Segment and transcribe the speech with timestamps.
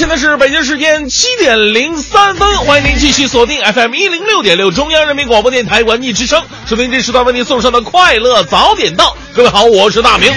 [0.00, 9.14] 现在是北京时间七点零三分，欢迎您继续锁定 FM 一零六点六中央人民广播电台文艺之声，收听这时段为您送上的快乐早点到。
[9.34, 10.32] 各位好，我是大明。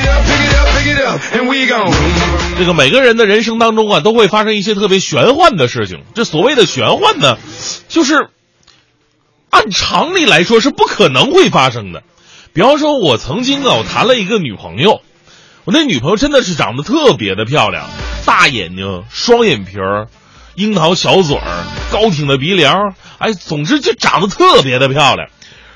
[2.58, 6.00] 这个每个人的人生当中啊，都会发生一些特别玄幻的事情。
[6.14, 7.38] 这所谓的玄幻呢，
[7.88, 8.31] 就是
[9.50, 12.03] 按常理来说是不可能会发生的。
[12.52, 15.00] 比方说，我曾经啊，我谈了一个女朋友，
[15.64, 17.88] 我那女朋友真的是长得特别的漂亮。
[18.25, 20.07] 大眼睛，双眼皮儿，
[20.55, 25.30] 樱桃小嘴儿，高挺的鼻梁，哎，总之就长得特别的漂亮。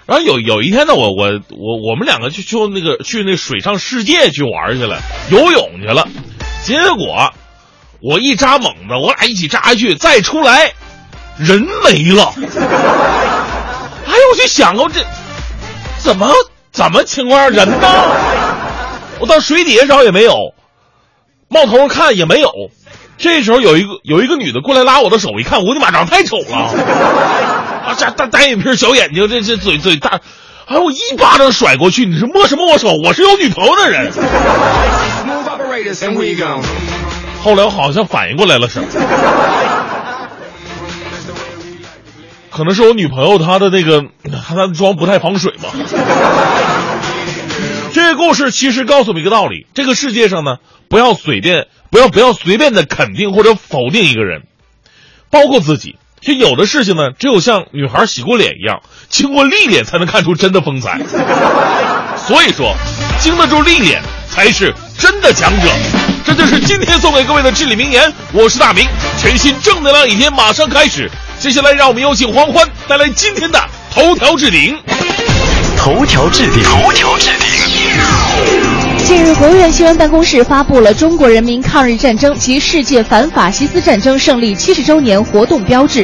[0.05, 6.07] 然后有有一天呢，我我我我们两个去就那个去那水上世界去玩去了，游泳去了。
[6.63, 7.33] 结果
[8.01, 10.71] 我一扎猛子，我俩一起扎下去，再出来
[11.37, 12.33] 人没了。
[14.07, 15.05] 哎呦，我就想过这
[15.97, 16.31] 怎么
[16.71, 17.77] 怎么情况人呢？
[19.19, 20.33] 我到水底下找也没有。
[21.49, 22.51] 冒头看也没有，
[23.17, 26.57] 这时候有一个有一个女的过来拉我的手，一看我的妈长得太丑了，
[27.87, 30.19] 啊，这大单眼皮小眼睛，这这嘴嘴大，
[30.65, 32.89] 哎，我一巴掌甩过去，你是摸什么摸手？
[33.03, 34.11] 我是有女朋友的人。
[37.43, 38.87] 后来我好像反应过来了什么，
[42.51, 44.03] 可能是我女朋友她的那个
[44.45, 45.69] 她的妆不太防水吧。
[48.07, 54.43] 这故事其实告诉我们一个道理：这个世界上呢，不要随便，不要不要随便的肯定或者否定一个人，
[55.29, 55.97] 包括自己。
[56.21, 58.79] 就有的事情呢，只有像女孩洗过脸一样，
[59.09, 61.01] 经过历练才能看出真的风采。
[62.15, 62.73] 所以说，
[63.19, 65.69] 经得住历练才是真的强者。
[66.25, 68.09] 这就是今天送给各位的至理名言。
[68.31, 68.87] 我是大明，
[69.19, 71.11] 全新正能量一天马上开始。
[71.39, 74.77] 接下来，让我们有请黄欢带来今天的头条置顶。
[75.77, 77.47] 头条置顶，头条置顶。
[79.05, 86.03] 近日，国务院新闻办公室发布了《中国人民抗日战争及世界反法西斯战争胜利七十周年活动标志》。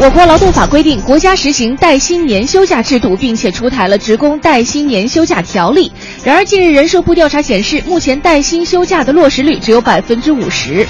[0.00, 5.90] 我国劳动法规定，国家实行带薪年休假制度，并且出台了职工带薪年休假条例。
[6.22, 10.86] 然而，近日人社部调查显示，目前带薪休假的落实率只有百分之五十。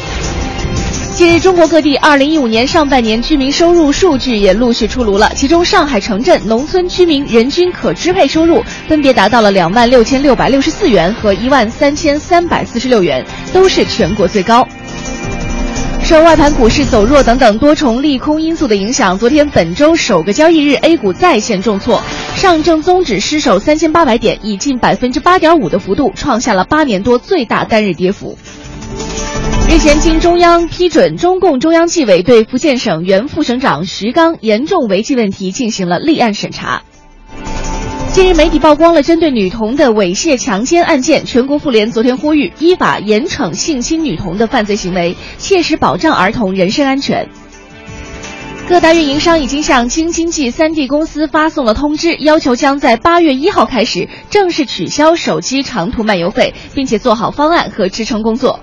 [1.19, 5.29] 近日，中国各地2015年上半年居民收入数据也陆续出炉了。
[5.35, 14.65] 其中，上海城镇农村居民人均可支配收入分别达到了两万六千六百六十四元和一万三千三百四十六元，都是全国最高。
[16.05, 22.01] 受外盘股市走弱等等多重利空因素的影响，昨天本周首个交易日，A 股再现重挫，
[22.37, 28.39] 上证综指失守三千八百点，以近百分之八点五的幅度创下了八年多最大单日跌幅。
[29.71, 36.83] 日前，经中央批准，中共中央纪委对福建省原副省长徐刚严重违纪问题进行了立案审查。
[38.15, 47.29] 近日，媒体曝光了针对女童的猥亵强奸案件，全国妇联昨天呼吁依法严惩性侵女童的犯罪行为，切实保障儿童人身安全。
[48.71, 58.61] 各大运营商已经向京津冀三地公司发送了通知，要求将在八月一号开始正式取消手机长途漫游费，并且做好方案和支撑工作。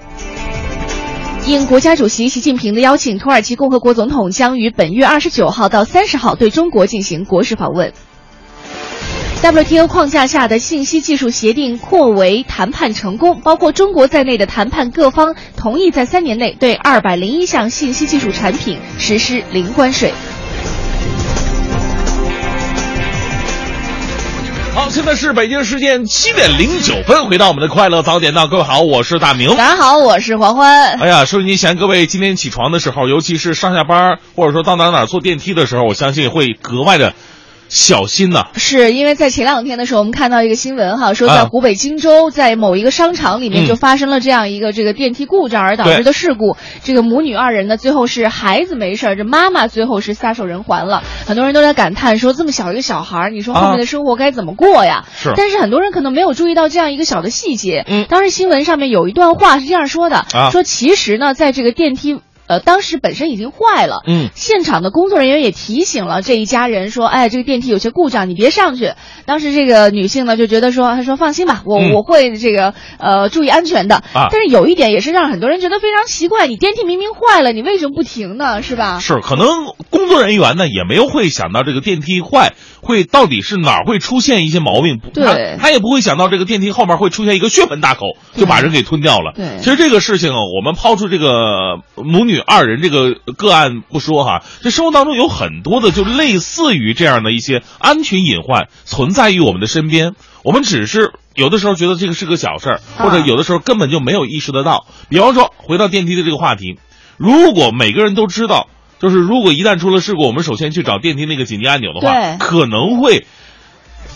[1.47, 7.93] 应国家主席习近平的邀请，土耳其共和国总统将于本月二十九号到三十号对中国进行国事访问。
[9.43, 20.11] WTO 框架下的信息技术协定扩围谈判成功，包括中国在内的谈判各方同意在三年内对二百零一项信息技术产品实施零关税。
[24.75, 29.55] 好，现在是北京时间七点零九分，回到我们的快乐早点到，各位好，我是大明。
[29.55, 30.99] 大家好，我是黄欢。
[30.99, 37.13] 哎呀，收音机前各位，今天起床的时候，尤其是上下班或者说到哪哪坐电梯的时候，我相信会格外的
[37.67, 46.55] 小心呐、是因为在前两天的时候，我们看到一个新闻哈，说在啊湖北荆州，在某一个商场里面嗯就发生了这样一个这个电梯故障而导致的事故。
[46.83, 51.03] 这个母女二人呢，最后是孩子没事儿，这妈妈最后是撒手人寰了。
[51.25, 55.05] 很多人都在感叹说，这么小一个小孩儿，你说后面的生活该怎么过呀？
[55.17, 57.83] 是但是很多人可能没有注意到这样一个小的细节。
[57.87, 62.19] 嗯当时新闻上面有一段话是这样说的，啊说其实呢，在这个电梯。
[62.47, 68.93] 呃，当时本身已经坏了，嗯现场的工作人员也提醒了这一家人说，哎，这个电梯有些故障，你别上去。
[69.25, 73.95] 当时这个女性呢就觉得说，她说放心吧，我、嗯我会这个呃注意安全的。
[74.13, 78.61] 啊但是有一点也是让很多人觉得非常奇怪，你电梯明明坏了，你为什么不停呢？
[78.61, 78.99] 是吧？
[78.99, 79.47] 是，可能
[79.89, 88.01] 工作人员呢也没有会想到这个电梯坏会到底是哪儿会出现一些毛病，对他他也不会想到这个电梯后面会出现一个血盆大口，
[88.35, 89.33] 就把人给吞掉了。
[89.35, 101.13] 对其实这个事情啊，我们抛出这个母女二人这个个案不说哈，这生活当中有很多的就类似于这样的一些安全隐患存在于我们的身边，我们只是。
[101.35, 104.87] 有的时候觉得这个是个小事儿，或者啊有的时候根本就没有意识得到。
[105.09, 106.79] 比方说，回到电梯的这个话题，
[107.17, 108.69] 如果每个人都知道，
[109.01, 113.25] 就是如果一旦出了事故，我们首先去找电梯那个紧急按钮的话，可能会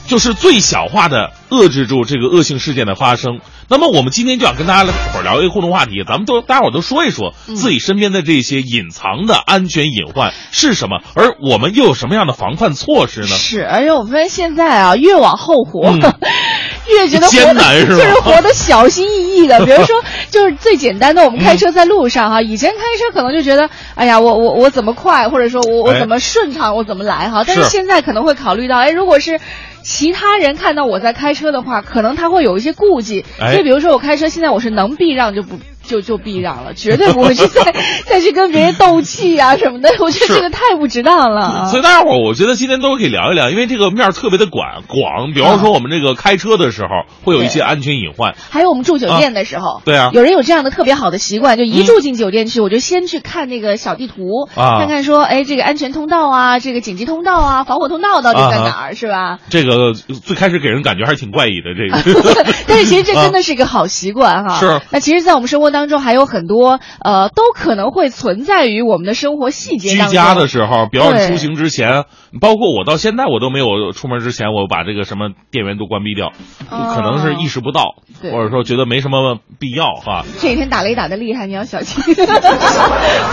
[0.10, 3.40] 就是最小化的遏制住这个恶性事件的发生。
[3.70, 13.28] 那么我们今天就想跟大家来伙儿聊一个互动话题，咱们都大家伙儿都说一说嗯自己身边的这些隐藏的安全隐患是什么，而我们又有什么样的防范措施呢？
[13.28, 16.02] 是，而且我发现现在啊，越往后活，嗯
[16.90, 19.60] 越觉得活得艰难是吧就是活得小心翼翼的。
[19.64, 19.96] 比如说，
[20.32, 27.44] 就是最简单的，我们开嗯车在路上哈、以前开车可能就觉得，哎呀，我我我怎么快，或者说我我哎怎么顺畅，我怎么来哈。
[27.46, 29.40] 但是是现在可能会考虑到，哎，如果是。
[29.84, 33.26] 其他人看到我在开车的话，可能他会有一些顾忌。
[33.40, 35.60] 哎就比如说我开车，现在我是能避让就不
[35.90, 37.74] 就就避让了，绝对不会去 再
[38.06, 39.90] 再去跟别人斗气啊什么的。
[40.00, 41.66] 我觉得这个太不值当了啊。
[41.66, 45.34] 所以大家伙儿，我觉得今天都可以聊一聊，因为这个面儿特别的广广。
[45.34, 46.90] 比方说，我们这个开车的时候
[47.24, 48.36] 会有一些安全隐患。
[48.52, 59.40] 还有我们住酒店的时候，对啊有人有这样的特别好的习惯，就一住进酒店去，我就先去看那个小地图，啊看看说，哎，这个安全通道啊，这个紧急通道啊，防火通道到底在哪儿，是吧？
[59.50, 62.44] 这个最开始给人感觉还是挺怪异的，这个。
[62.68, 64.60] 但是其实这真的是一个好习惯哈。
[64.60, 69.92] 是那其实，在我们生活当中还有很多呃，都可能会存在于我们的生活细节。
[69.92, 72.06] 居家的时候，比方说出行之前，
[72.42, 76.34] 包括我到现在我都没有出门之前，我把这个什么电源都关闭掉，
[76.70, 80.26] 哦可能是意识不到，或者说觉得没什么必要哈。
[80.40, 82.04] 这几天打雷打的厉害，你要小心。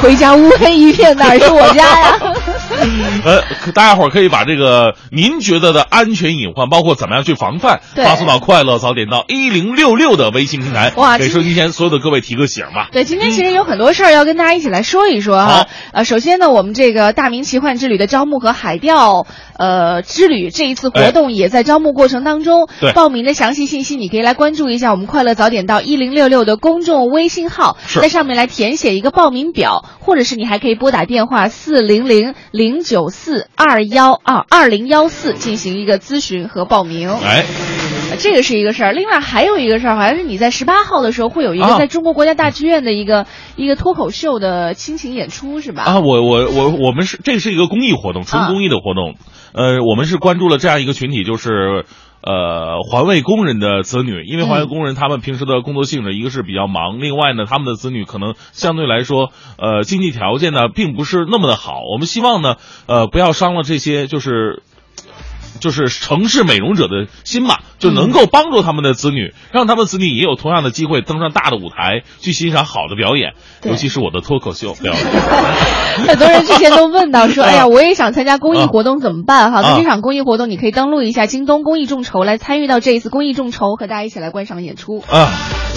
[0.00, 2.18] 回家乌黑一片，哪是我家呀？
[3.24, 12.88] 呃，大家伙儿可以把这个您觉得的安全隐患，包括怎么样去防范，发送到快乐早点到一零六六的微信平台，哇给收音机前所有的各位提个醒吧。
[12.92, 15.68] 对，今天其实有很多事儿要跟大家一起来说一说哈好。
[15.92, 19.26] 呃，首先呢，我们这个大明奇幻之旅的招募和海钓
[19.58, 22.68] 呃之旅这一次活动也在招募过程当中。
[22.80, 37.10] 对报名的详细信息你可以来关注一下我们快乐早点到一零六六的公众微信号，在上面来填写一个报名表，或者是你还可以拨打电话四零零零九四二幺二二零幺四进行一个咨询和报名。
[38.18, 43.26] 这个是一个事儿，另外还有一个事儿，好像是你在十八号的时候会有一个啊在中国国家大剧院的一个、
[43.56, 45.82] 一个脱口秀的亲情演出，是吧？
[45.82, 49.16] 啊，我我我我们是这是一个公益活动，纯啊公益的活动。
[49.52, 51.84] 呃，我们是关注了这样一个群体，就是
[52.22, 61.80] 呃环卫工人的子女，因为环卫嗯工人他们平时的工作性质，一个是比较忙，另外呢，他们的子女可能相对来说，呃，经济条件呢并不是那么的好。
[61.92, 62.56] 我们希望呢，
[62.86, 64.62] 呃，不要伤了这些就是。
[65.60, 73.34] 就是城市美容者的心嘛，就能够帮助他们的子女，让他们子女也有同样的机会登上大的舞台，去欣赏好的表演，
[73.64, 75.02] 尤其是我的脱口秀表演。
[76.08, 79.52] 很多人之前都问到说，啊 哎呀，我也想参加公益活动怎么办？
[79.52, 84.98] 哈，啊那这场公益活动你可以登录一下京东公益众筹来参与到这一次公益众筹，和大家一起来观赏演出。
[85.08, 85.30] 啊，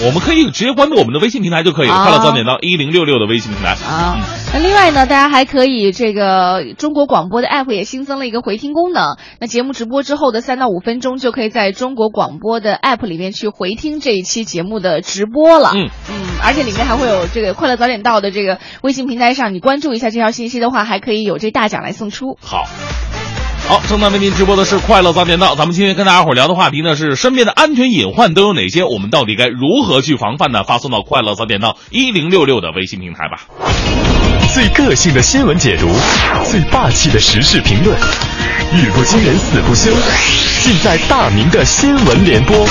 [0.04, 3.70] 我们可以直接关注我们的微信平台就可以了，好快乐早点到一零六六的微信平台。
[3.70, 4.18] 啊，
[4.52, 9.16] 那另外呢，大家还可以这个中国广播的 app 也新增了一个回听功能。
[9.40, 15.72] 那节目直播之后的三到五分钟，就可以在中国广播的 app 里面去回听这一期节目的直播了。
[15.74, 22.36] 嗯嗯，而且里面还会有这个快乐早点到的这个微信平台上，你关注一下这条信息的话，还可以有这大奖来送出。
[22.40, 22.64] 好。
[23.70, 25.54] 好，正在为您直播的是快乐早点到。
[25.54, 28.82] 咱们今天跟大家伙聊的话题呢是身边的安全隐患都有哪些？
[28.82, 30.64] 我们到底该如何去防范呢？
[30.64, 33.46] 发送到快乐早点到一零六六的微信平台吧。
[34.52, 35.86] 最个性的新闻解读，
[36.50, 37.96] 最霸气的时事评论，
[38.74, 39.92] 语不惊人死不休，
[40.64, 42.66] 尽在大明的新闻联播。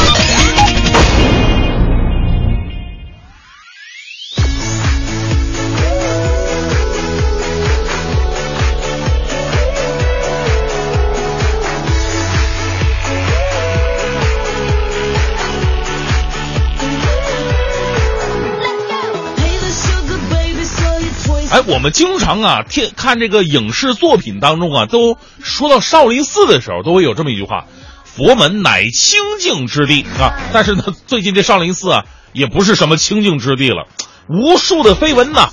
[21.69, 27.65] 我们经常啊，听看这个影视作品当中啊，都说到少林寺的时候，都会有这么一句话
[28.03, 30.33] ：“佛门乃清净之地啊。
[30.51, 33.85] ”但是呢，最近这少林寺啊，也不是什么清净之地了，
[34.27, 35.49] 无数的绯闻呐，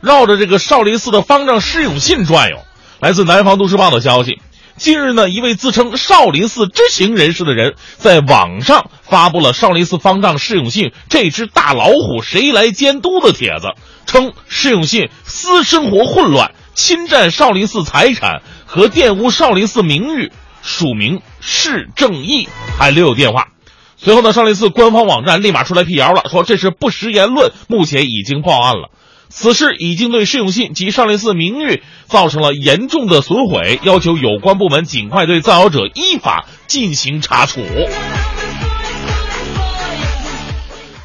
[0.00, 2.56] 绕着这个少林寺的方丈释永信转悠。
[2.98, 4.40] 来自南方都市报的消息。
[4.76, 13.74] 近日呢，一位自称少林寺知情人士的人在网上发布了少林寺方丈释永信这只大老虎谁来监督的帖子，
[14.06, 22.48] 称释永信私生活混乱，侵占少林寺财产和玷污少林寺名誉，署名释正义，
[22.78, 23.48] 还留有电话。
[23.96, 28.90] 随后呢，少林寺官方网站立马出来辟谣了，说这是不实言论，目前已经报案了。
[29.34, 37.62] 此事已经对释永信及少林寺名誉造成了严重的损毁，要求有关部门尽快对造谣者依法进行查处。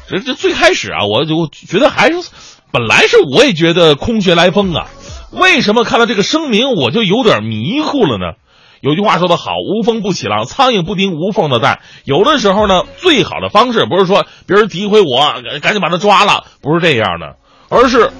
[0.08, 2.30] 这这最开始啊，我就觉得还是，
[2.70, 4.88] 本来是我也觉得空穴来风啊，
[5.32, 8.34] 为什么看到这个声明我就有点迷糊了呢？
[8.82, 11.80] 有句话说得好，无风不起浪，苍蝇不叮无缝的蛋。
[12.04, 17.36] 有的时候呢，最好的方式不是说别人诋毁我，赶紧把他抓了，不是这样的。
[17.68, 18.10] 而是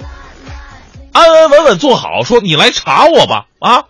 [1.13, 3.85] 安安稳稳做好，说你来查我吧，啊，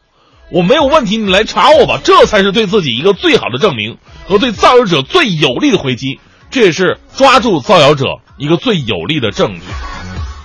[0.50, 8.06] 我没有问题，你来查我吧，这才是对自己一个最好的证明和对造谣者最有力的回击，这也是抓住造谣者
[8.38, 9.62] 一个最有力的证据。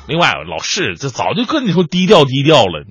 [0.07, 2.85] 另外，老师这早就跟你说低调低调了。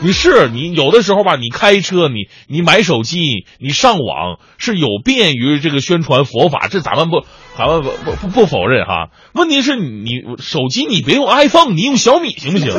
[0.00, 7.24] 你是你有的时候吧，你开车，你你买手机，你上网是有便于这个宣传佛法，这咱们不，
[7.58, 9.08] 咱们不不不不否认哈。
[9.32, 12.72] 问题是你手机你别用 iPhone，你用小米行不行？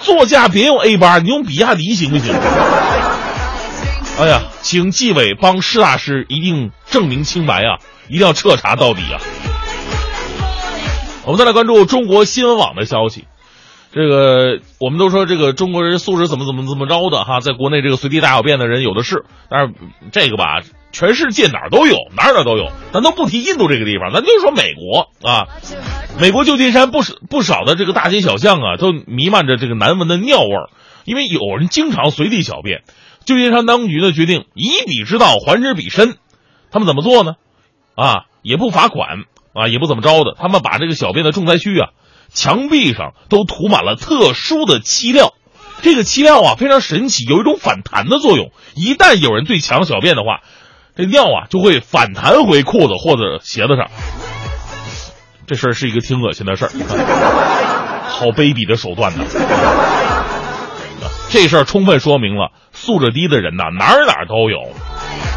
[0.00, 2.34] 座驾别用 A 八，你用比亚迪行不行？
[4.20, 7.78] 哎呀，请纪委帮施大师一定证明清白啊，
[8.08, 9.16] 一定要彻查到底啊！
[11.24, 13.24] 我们再来关注中国新闻网的消息。
[13.92, 19.72] 这个我们都说这个中国人素质怎么怎么怎么着的哈，在国内这个随地大小便的人有的是，但是
[20.12, 20.60] 这个吧，
[20.92, 25.48] 全世界哪儿都有，哪儿哪儿都有，咱都不提印度这个地方，咱就说美国啊，
[26.18, 30.70] 美国旧金山不少不少的这个大街小巷啊，都弥漫着这个难闻的尿味儿，
[31.04, 32.82] 因为有人经常随地小便。
[33.24, 36.16] 旧金山当局呢决定以彼之道还之彼身，
[36.70, 37.34] 他们怎么做呢？
[37.94, 41.90] 啊，也不罚款啊，也不怎么着的，他们把这个小便的重灾区啊。
[42.32, 45.32] 墙壁上都涂满了特殊的漆料，
[45.80, 48.50] 这个漆料啊非常神奇，有一种反弹的作用。
[48.74, 50.42] 一旦有人对墙小便的话，
[50.98, 53.88] 这尿啊就会反弹回裤子或者鞋子上。
[55.46, 56.70] 这事儿是一个挺恶心的事儿，
[58.08, 59.24] 好卑鄙的手段呢。
[61.30, 64.58] 这事儿充分说明了素质低的人呐哪儿哪儿都有。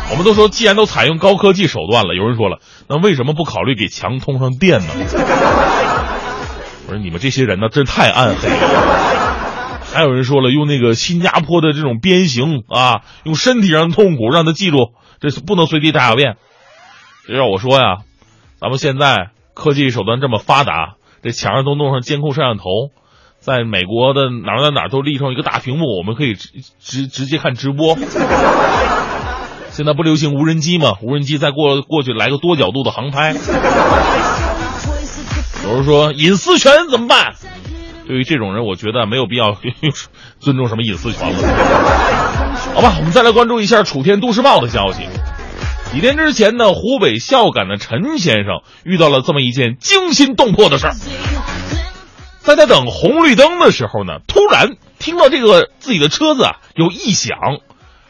[0.09, 2.57] 我们都说，既然都采用高科技手段了，有人说了，
[2.89, 4.87] 那为什么不考虑给墙通上电呢？
[6.87, 8.57] 我说你们这些人呢，真太暗黑了。
[9.93, 16.35] 还有人说了，用那个新加坡的这种鞭刑啊，用身体上的痛苦让他记住，这是不能随地大小便。
[17.29, 17.99] 要我说呀，
[18.59, 22.63] 咱们现在科技手段这么发达，这墙上都弄上监控摄像头，
[23.39, 26.49] 在美国的哪儿哪哪都立上一个大屏幕，我们可以直
[26.79, 27.95] 直直接看直播。
[29.69, 30.97] 现在不流行无人机吗？
[31.01, 33.33] 无人机再过过去来个多角度的航拍。
[35.63, 37.35] 有人说隐私权怎么办？
[38.07, 39.55] 对于这种人，我觉得没有必要
[40.41, 42.30] 尊重什么隐私权了。
[42.73, 45.01] 好吧，我们再来关注一下《楚天都市报》的消息。
[45.91, 50.95] 几天之前呢，湖北孝感的陈先生遇到了这么一件惊心动魄的事儿。
[52.39, 57.35] 在他等红绿灯的时候呢，突然听到这个自己的车子啊有异响，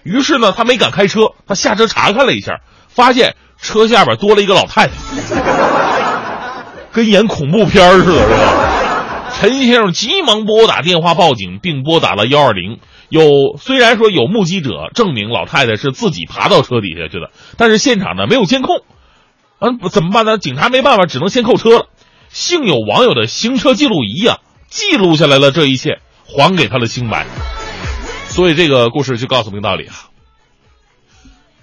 [0.03, 4.93] 于是呢，他没敢开车，他下车查看了一下，发现车下边多了一个老太太。
[6.91, 8.53] 跟演恐怖片似的，是吧？
[9.39, 12.77] 陈先生急忙拨打电话报警，并拨打了幺二零。
[13.11, 18.83] 有虽然说有目击者证明老太太是自己爬到车底下去的，但是现场呢没有监控，
[19.59, 20.37] 嗯，怎么办呢？
[20.37, 21.87] 警察没办法，只能先扣车了。
[22.29, 24.37] 幸有网友的行车记录仪啊，
[24.69, 27.27] 记录下来了这一切，还给他了清白。
[28.29, 29.93] 所以这个故事就告诉我们一个道理啊：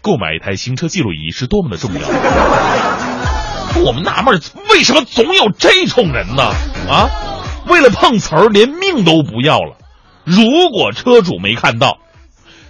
[0.02, 2.00] 购买一台行车记录仪是多么的重要。
[3.86, 4.38] 我们纳闷，
[4.70, 6.42] 为什么总有这种人呢？
[6.90, 7.08] 啊，
[7.66, 9.78] 为了碰瓷儿，连命都不要了。
[10.28, 11.96] 如果车主没看到，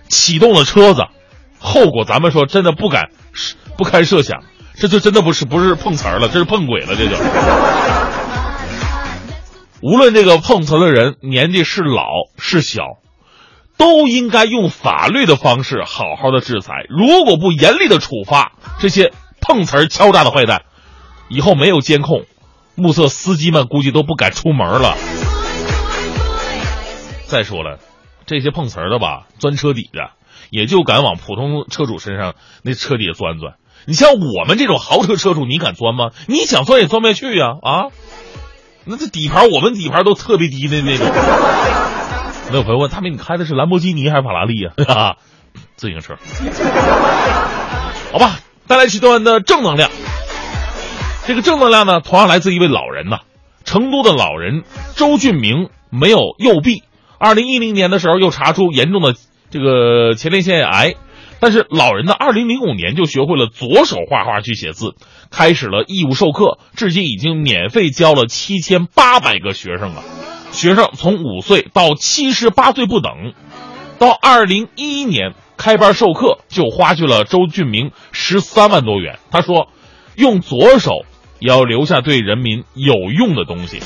[0.09, 1.07] 启动了车子，
[1.59, 3.11] 后果咱们说真的不敢
[3.77, 4.45] 不堪设想。
[4.77, 7.17] 这就真的不是不是碰瓷儿了，这是碰鬼了，这就。
[9.83, 12.05] 无论这个碰瓷的人年纪是老
[12.39, 12.83] 是小，
[13.77, 16.87] 都应该用法律的方式好好的制裁。
[16.89, 20.63] 如果不严厉的处罚这些碰瓷儿敲诈的坏蛋。
[21.31, 22.25] 以后没有监控，
[22.75, 24.97] 目测司机们估计都不敢出门了。
[27.29, 27.79] 再说了，
[28.25, 30.13] 这些碰瓷儿的吧，钻车底的，
[30.49, 33.55] 也就敢往普通车主身上那车底下钻钻。
[33.85, 36.11] 你像我们这种豪车车主，你敢钻吗？
[36.27, 37.49] 你想钻也钻不下去呀！
[37.63, 37.93] 啊，
[38.85, 41.07] 那这底盘，我们底盘都特别低的那种。
[42.51, 44.73] 那有朋友问，大明你开的是兰博基尼还是法拉利呀？
[44.89, 45.17] 啊，
[45.77, 46.17] 自行车。
[48.11, 49.91] 好吧，带来几段的正能量。
[51.27, 53.19] 这个正能量呢，同样来自一位老人呐，
[53.67, 54.65] 成都的老人
[54.97, 56.83] 周俊明没有右臂，
[57.19, 59.15] 二零一零年的时候又查出严重的
[59.51, 60.95] 这个前列腺癌。
[61.41, 64.97] 但是老人呢，二零零五年就学会了左手画画去写字，
[65.31, 70.03] 开始了义务授课，至今已经免费教了七千八百个学生了。
[70.51, 73.35] 学生从五岁到七十八岁不等，
[74.01, 79.21] 到二零一一年开班授课就花去了周俊明十三万多元。
[79.31, 79.69] 他说
[80.19, 81.05] ：“用左手
[81.39, 83.79] 也要留下对人民有用的东西。”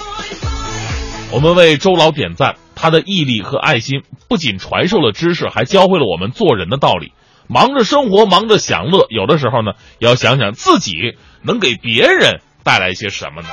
[1.33, 7.15] 我们为周老点赞，他的毅力和爱心不仅传授了知识，还教会了我们做人的道理。
[7.49, 10.93] 忙着生活，忙着享乐，有的时候呢，要想想自己
[11.43, 13.49] 能给别人带来些什么呢？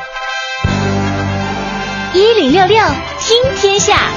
[2.14, 2.84] 一零六六
[3.20, 4.12] 听天下，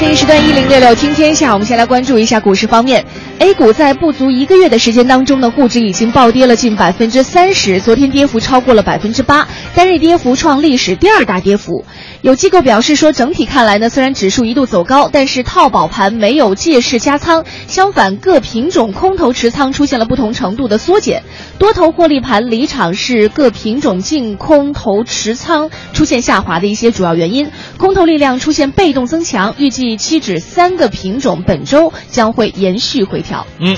[0.00, 3.04] 这一时段一零六六听天下，我们先来关注一下股市方面。
[3.38, 11.84] A 股在不足一个月的时间当中呢，沪指已经暴跌了近百分之三十，昨天跌幅超过了百分之八，单日跌幅创历史第二大跌幅。
[12.22, 21.22] 有机构表示说，整体看来呢，虽然指数一度走高，但是套保盘没有借势加仓，相反，各品种空头持仓出现了不同程度的缩减。
[21.58, 29.54] 多头获利盘离场是各品种净空头持仓出现下滑的一些主要原因，空头力量出现被动增强。
[29.56, 33.46] 预计期指三个品种本周将会延续回调。
[33.58, 33.74] 嗯，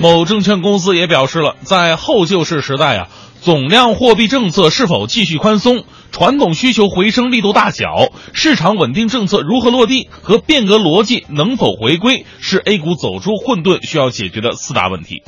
[0.00, 3.08] 某证券公司也表示了，在后救市时代啊，
[3.42, 5.84] 总量货币政策是否继续宽松？
[6.12, 15.22] 传统需求回升力度大小，市场稳定政策如何落地和变革逻辑能否回归，是 A 股走出混沌需要解决的四大问题。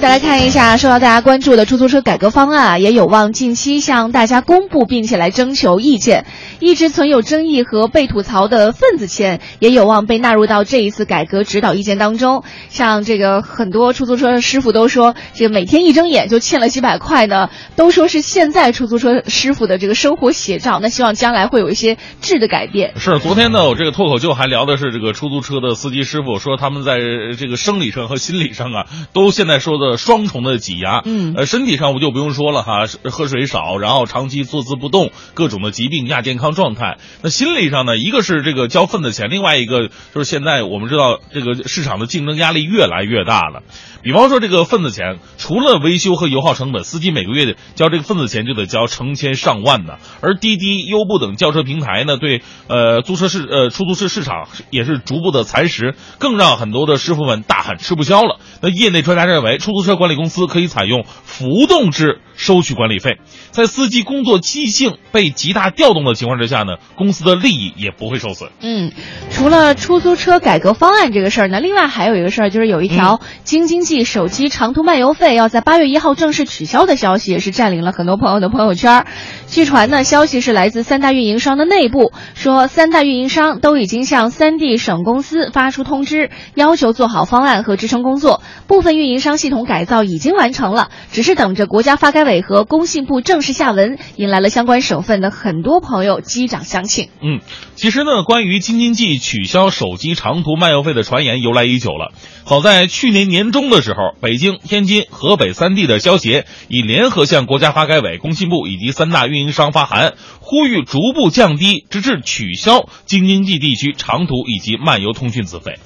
[0.00, 6.24] 再来看一下受到大家关注的出租车改革方案啊，也有望近期向大家公布，并且来征求意见。
[6.58, 12.42] 一直存有争议和被吐槽的份子钱，也有望被纳入到这一次改革指导意见当中。
[12.68, 20.78] 像这个很多出租车师傅都说，这个每天一睁眼就欠了几百块呢，都说是现在出租车师傅的这个生活写照。
[20.80, 22.92] 那希望将来会有一些质的改变。
[22.98, 26.98] 是，昨天呢，我这个脱口秀还聊的是这个出租车的司机师傅，说他们在
[27.36, 31.02] 这个生理上和心理上啊，都现在说的双重的挤压。
[31.04, 36.98] 嗯，呃，身体上我就不用说了哈，喝水少，然后长期坐姿不动，各种的疾病亚健康状态。
[37.22, 43.62] 那心理上呢，一个是这个交份子钱，另外一个就是现在我们知道这个市场的竞争压力越来越大了。
[44.02, 49.98] 比方说这个份子钱，除了维修和油耗成本，司机每个月交这个份子钱就得交成千上万的。
[50.20, 58.40] 而滴滴、优步等轿车平台呢，对呃租车市呃出租车市场也是逐步的蚕食，更让很多的师傅们大喊吃不消了。
[58.60, 63.18] 那业内专家认为，出租车管理公司可以采用浮动制收取管理费，
[63.50, 68.50] 在司机工作积极性被极大调动的情况之下呢，公司的利益也不会受损。
[68.60, 68.92] 嗯，
[69.30, 79.04] 除了出租车改革方案这个事儿呢，另外还有一个事儿，就是有一条京津冀手机长途漫游费要在八月一号正式取消的消息，也是占领了很多朋友的朋友圈。
[79.46, 88.42] 据传呢，消息是来自三大运营商的内部，说三大运营商都已经向三地省公司发出通知，要求做好方案和支撑工作。
[88.66, 97.10] 部分运营商系统改造已经完成了，只是等着国家发改委和工信部正式下文，引来了相关省份的很多朋友击掌相庆。
[97.22, 97.40] 嗯，
[97.82, 102.12] 其实呢，关于京津冀取消手机长途漫游费的传言由来已久了。
[102.44, 115.80] 早在去年年中的时候，北京、天津、河北三地的消协已联合向国家发改委、工信部以及三大运营商发函，呼吁逐步降低直至取消京津冀地区长途以及漫游通讯资费。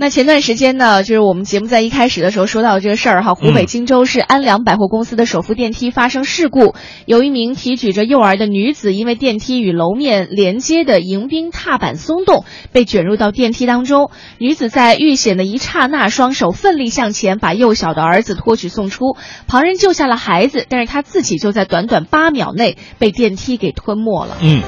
[0.00, 14.10] 那前段时间呢，就是我们节目在一开始的时候说到这个事儿哈，湖北荆州市安良百货公司的首扶电梯发生事故，有一名提举着幼儿的女子，因为电梯与楼面连接的迎宾踏板松动，被卷入到电梯当中。
[14.38, 19.16] 女子在遇险的一刹那，双手奋力向前，把幼小的儿子托举送出，
[19.48, 24.36] 旁人救下了孩子，但是她自己就在短短八秒内被电梯给吞没了。
[24.42, 24.62] 嗯。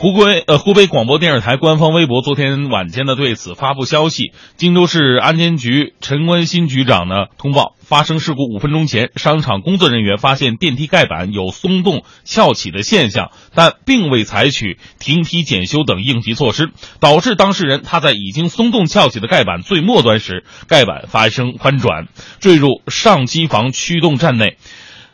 [0.00, 22.06] 湖归呃，湖北广播电视台官方微博昨天晚间呢对此发布消息，荆州市安监局陈关新局长呢通报，发生事故五分钟前，商场工作人员发现电梯盖板有松动翘起的现象，但并未采取停梯检修等应急措施，导致当事人他在已经松动翘起的盖板最末端时，盖板发生翻转，
[22.38, 24.58] 坠入上机房驱动站内。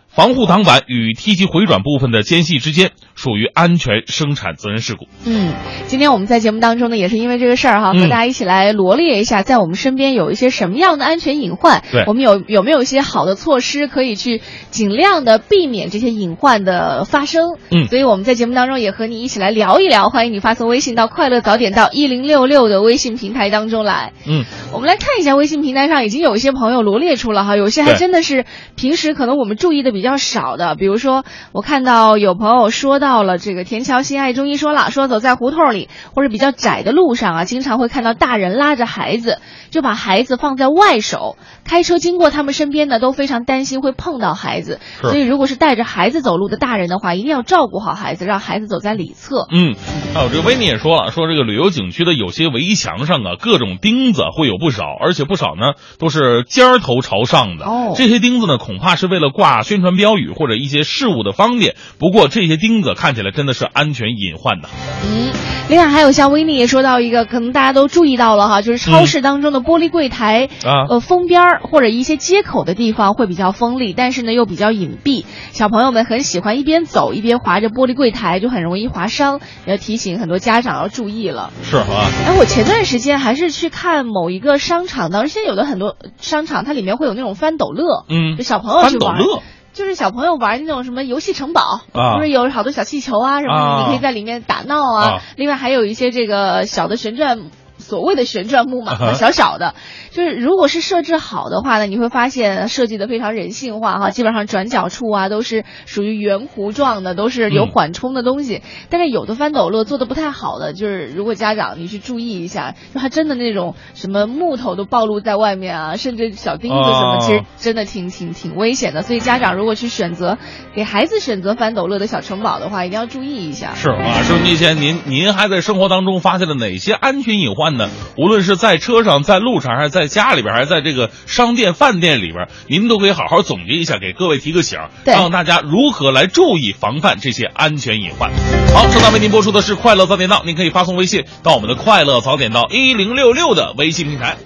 [0.09, 5.07] 防护挡板与梯级回转部分的间隙之间属于安全生产责任事故。
[5.25, 5.55] 嗯，
[5.87, 17.57] 今天我们在节目当中呢，也是因为这个事儿哈，嗯和大家一起来罗列一下，在我们身边有一些什么样的安全隐患，对我们有有没有一些好的措施可以去尽量的避免这些隐患的发生？
[17.71, 24.13] 嗯所以我们在节目当中也和你一起来聊一聊，欢迎你发送微信到“快乐早点到一零六六”的微信平台当中来。
[24.27, 39.39] 嗯，我们来看一下微信平台上已经有一些朋友罗列出了哈，有些还真的是平时可能我们注意的比较少的，比如说我看到有朋友说到了这个田桥心爱中医说了，说走在胡同里或者比较窄的路上啊，经常会看到大人拉着孩子，
[39.71, 49.47] 就把孩子放在外手，开车经过他们身边呢，都非常担心会碰到孩子，所以如果是带着孩子走路的大人的话，一定要照顾好孩子，让孩子走在里侧。
[49.53, 49.75] 嗯，
[50.15, 57.67] 还有这个维尼也说了，说这个旅游景区的有些围墙上啊，各种钉子会有不少，而且不少呢都是尖儿头朝上的。
[57.67, 61.77] 哦这些钉子呢，恐怕是为了挂宣传标语或者一些事物的方便。
[61.99, 64.69] 不过这些钉子看起来真的是安全隐患的。
[65.05, 65.33] 嗯，
[65.69, 81.51] 另外还有像维尼也说到一个，可能大家都注意到了哈，就是超市当中的玻璃柜台，啊呃，封边儿或者一些接口的地方会比较锋利，但是呢又比较隐蔽，小朋友们很喜欢一边走一边划着玻璃柜台，就很容易划伤，要提醒很多家长要注意了。
[81.63, 81.85] 是啊，
[82.27, 89.17] 哎，我前段时间还是去看某一个商场当时现在有的很多商场它里面会有那种翻斗乐，嗯就小朋友去玩。
[89.17, 89.43] 翻斗乐
[89.75, 91.61] 就是小朋友玩那种什么游戏城堡，
[91.93, 95.05] 啊不是有好多小气球啊什么的，啊你可以在里面打闹啊。
[95.05, 97.51] 啊另外还有一些这个小的旋转。
[97.85, 99.75] 所谓的旋转木马小小的，
[100.11, 108.63] 就是如果是设置好的话呢，你会发现设计的非常人性化哈，基本上转角处啊都是属于圆弧状的，都是有嗯缓冲的东西。
[108.89, 119.03] 但是有的翻斗乐做的不太好的，就是如果家长你去注意一下，就它真的那种什么木头都暴露在外面啊，甚至小钉子什么，哦其实真的挺挺挺危险的。
[119.03, 120.39] 所以家长如果去选择
[120.75, 123.75] 给孩子选择翻斗乐的小城堡的话，一定要注意一下。
[123.75, 127.89] 是啊，收音机前您您还在生活当中发现了哪些安全隐患呢？
[128.17, 138.31] 无论是在车上、在路上，还是在家里边，还是在这个商店、饭店里边，您都可以好好总结一下，给各位提个醒儿，对告诉大家如何来注意防范这些安全隐患。
[138.75, 144.37] 好，正在为您播出的是《快乐早点到》，您可以发送微信到我们的“快乐早点到一零六六”的微信平台。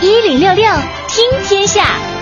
[0.00, 0.64] 一零六六
[1.08, 2.13] 听天下。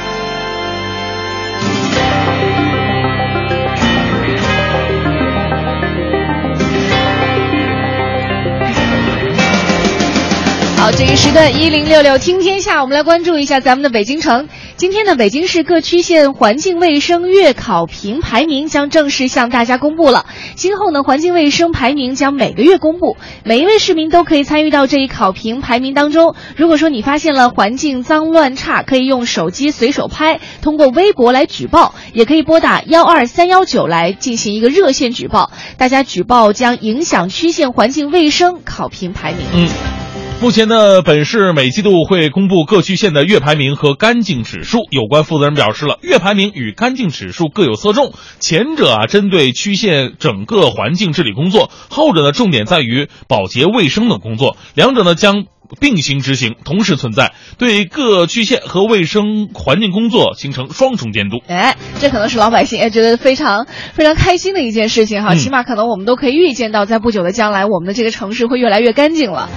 [10.95, 14.49] 这一时段一零六六听天下，我们来关注一下咱们的北京城。
[14.77, 20.27] 今天呢，北京市各区县环境卫生月考评排名将正式向大家公布了。
[20.55, 26.35] 今后呢，环境卫生排名将每个月公布，每一位市民都可以参与到这一考评排名当中。
[26.57, 35.51] 如果说你发现了环境脏乱差，可以用手机随手拍，通过微博来举报，也可以拨打幺二三幺九来进行一个热线举报。
[35.79, 39.41] 大家举报将影响区县环境卫生考评排名。
[39.55, 40.02] 嗯。
[40.43, 44.81] 目前呢，本市每季度会公布各区县的月排名和干净指数。
[44.91, 55.45] 有关负责人表示了，月排名与干净指数各有侧重，前者啊针对区县整个环境治理工作，后者呢重点在于保洁卫生等工作，两者呢将。
[55.81, 61.39] 并行执行，同时存在，对各区县和卫生环境工作形成双重监督。
[61.49, 69.49] 哎，这可能是老百姓也觉得非常非常开心的一件事情哈，起码可能我们都可以预见到，在不久的将来，我们的这个城市会越来越干净了。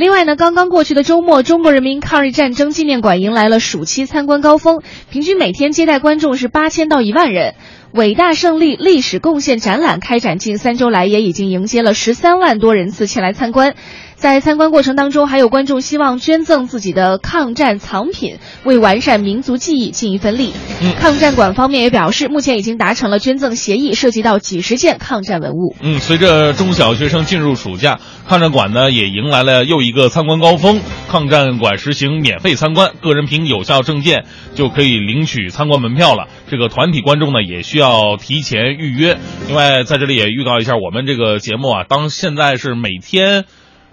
[0.00, 7.54] 另外呢，刚刚过去的周末，中国人民抗日战争纪念馆迎来了暑期参观高峰，平均每天接待观众是八千到一万人。
[7.92, 13.74] 伟大胜利历史贡献展览开展近三周来，也已经迎接了十三万多人次前来参观。
[14.20, 20.52] 在参观过程当中，还有观众希望捐赠自己的抗战藏品，为完善民族记忆尽一份力。
[20.82, 25.74] 嗯抗战馆方面也表示，目前已经达成了捐赠协议，涉及到几十件抗战文物。
[25.80, 30.82] 嗯，随着中小学生进入暑假，抗战馆呢也迎来了又一个参观高峰。
[31.08, 36.28] 抗战馆实行免费参观，个人凭有效证件就可以领取参观门票了。
[36.50, 39.16] 这个团体观众呢也需要提前预约。
[39.48, 43.46] 另外，在这里也预告一下，我们这个节目啊，当现在是每天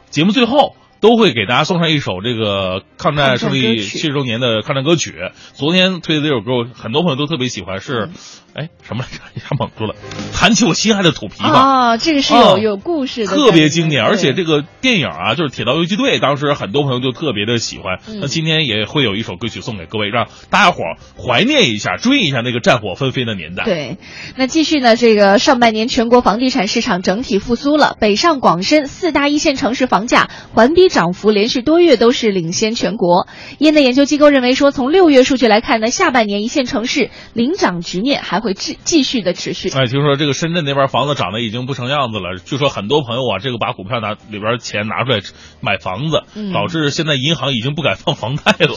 [0.09, 0.75] 节目最后。
[0.99, 5.13] 都会给大家送上一首这个抗战胜利七十周年的抗战歌曲。
[5.53, 8.09] 昨天推的这首歌，很多朋友都特别喜欢，是，
[8.53, 9.23] 哎，什么来着？
[9.35, 9.95] 一下蒙住了。
[10.33, 14.03] 弹起我心爱的土琵琶啊，这个是有、啊有故事的，特别经典。
[14.03, 17.99] 而且这个电影啊，就是《铁道游击队》，当时很多朋友就特别的喜欢。
[18.07, 20.83] 嗯那今天也会有一首歌曲送给各位，让大家伙
[21.17, 23.63] 怀念一下，追一下那个战火纷飞的年代。
[23.63, 23.97] 对，
[24.35, 24.95] 那继续呢？
[24.95, 33.27] 这个上半年全国房地产市场整体复苏了，北上广深四大一线城市房价环逼涨幅连续多月都是领先全国。
[33.57, 39.69] 业内研究机构认为说，从六月数据来看呢，下半年一线城市领涨局面还会继继续的持续。
[39.69, 45.19] 哎，听说这个深圳那边房子涨得已经不成样子了，据说很多朋友啊，这个把股票拿里边钱拿出来
[45.61, 46.23] 买房子，
[46.53, 48.75] 导致现在银行已经不敢放房贷了。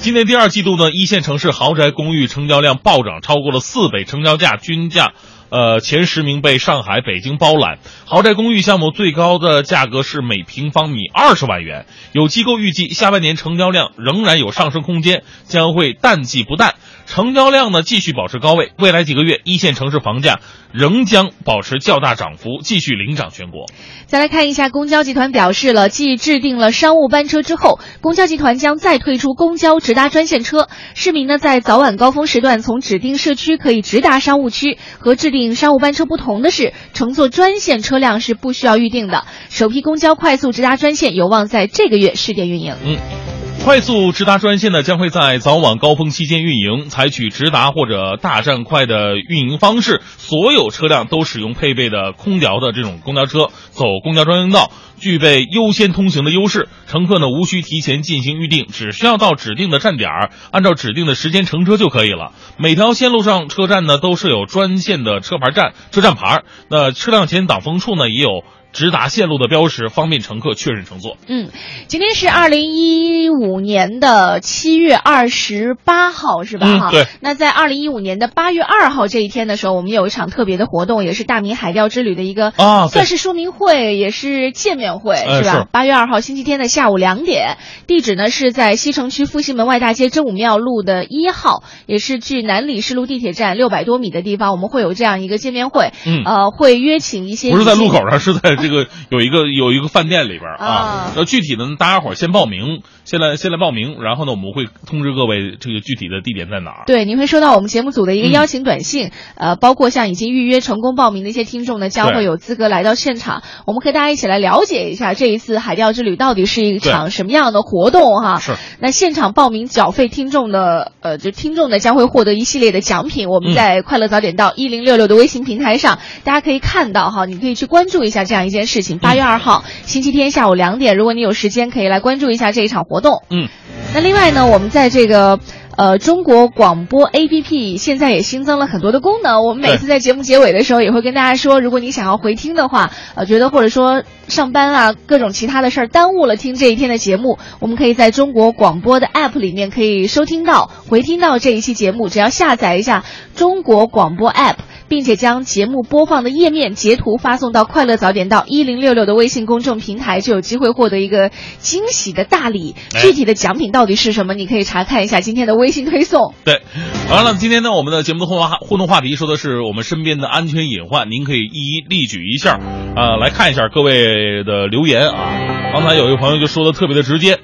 [0.00, 5.12] 今年第二季度呢，一线城市豪宅公寓成交量暴涨，超过了四倍，成交价均价。
[5.50, 7.78] 呃，前十名被上海、北京包揽。
[8.04, 11.86] 豪宅公寓项目最高的价格是每平方米二十万元。
[12.12, 16.74] 有机构预计，下半年成交量仍然有上升空间，将会淡季不淡。
[17.08, 20.40] 成交量呢继续保持高位，未来几个月一线城市房价
[20.72, 23.64] 仍将保持较大涨幅，继续领涨全国。
[24.06, 30.68] 再来看一下，公交集团表示了，继制定了商务班车之后，公交集团将再推出公交直达专线车。
[30.94, 34.78] 市民呢在早晚高峰时段从指定社区可以直达商务区。
[34.98, 39.24] 和制定商务班车不同的是，乘坐专线车辆是不需要预定的。
[39.48, 42.74] 首批公交快速直达专线有望在这个月试点运营。
[42.84, 43.47] 嗯。
[43.64, 50.00] 快速直达专线呢，将会在早晚高峰期间运营，采取直达或者大站快的运营方式。
[50.16, 56.68] 所有车辆都使用配备的空调的这种公交车，走公交专用道，具备优先通行的优势。
[56.86, 60.08] 乘客呢无需提前进行预定，只需要到指定的站点，
[60.50, 62.32] 按照指定的时间乘车就可以了。
[62.56, 68.44] 每条线路上车站呢都设有专线的车牌站、车站牌，那车辆前挡风处呢也有。
[68.72, 71.16] 直达线路的标识，方便乘客确认乘坐。
[71.26, 71.48] 嗯，
[71.86, 76.66] 今天是二零一五年的七月二十八号，是吧？
[76.66, 77.06] 嗯，对。
[77.20, 85.66] 那在二零一五年的八月二号这一天的时候，我们有一场特别的活动，也是大明海钓之旅的一个啊，算是说明会，也是见面会，呃、是吧？
[85.72, 95.92] 八月二号星期天的下午两点，地址呢是在西城区复兴门外大街真武庙路的一号，也是距南礼士路地铁站六百多米的地方，我们会有这样一个见面会。
[96.06, 98.57] 嗯，呃，会约请一些不是在路口上，是在。
[98.60, 106.84] 这个有一个有一个饭店里边啊，那具体的大家伙先报名，先来先来报名，然后呢我们会通知各位这个具体的地点在哪儿。
[106.86, 118.40] 对，您会收到我们节目组的一个邀请短信，嗯、呃，包括像已经预约成功报名的一些听众呢，将会有资格来到现场，我们和大家一起来了解一下这一次海钓之旅到底是一场什么样的活动哈。
[118.40, 118.52] 是。
[118.78, 128.98] 那现场报名缴费听众的呃，就听众呢将会获得一系列的奖品，我们在快乐早点到一零六六的微信平台上，嗯、大家可以看到哈，你可以去关注一下这样一件事情。
[128.98, 133.22] 八月二号、嗯、星期天下午两点，如果你有时间，可以来关注一下这一场活动。
[133.30, 133.48] 嗯，
[133.94, 135.38] 那另外呢，我们在这个。
[135.78, 139.44] 呃，中国广播 APP 现在也新增了很多的功能。
[139.44, 152.08] 我们每次在节目结尾的时候，也会跟大家说，如果你想要回听的话，呃，觉得或者说上班啊各种其他的事儿耽误了听这一天的节目，我们可以在中国广播的 App 里面可以收听到、回听到这一期节目。
[152.08, 153.04] 只要下载一下
[153.36, 154.56] 中国广播 App，
[154.88, 162.74] 并且将节目播放的页面截图发送到“快乐早点到一零六六”的微信公众平台，就有机会获得一个惊喜的大礼。
[163.00, 164.34] 具体的奖品到底是什么？
[164.34, 165.67] 你可以查看一下今天的微。
[165.68, 166.62] 微信推送对，
[167.10, 172.60] 完了，今天呢，我们的节目的互动互动话题说的是我们身边的安全隐患，您可以一一例举一下，啊、
[172.96, 175.28] 呃，来看一下各位的留言啊。
[175.74, 177.38] 刚才有一个朋友就说的特别的直接，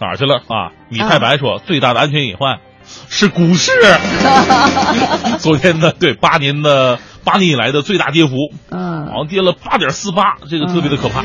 [0.00, 0.70] 哪儿去了啊？
[0.88, 2.60] 米太白说、啊、最大的安全隐患
[3.08, 3.72] 是股市，
[5.40, 8.36] 昨天的对八年的八年以来的最大跌幅，
[8.70, 11.24] 嗯，好像跌了八点四八，这个特别的可怕啊。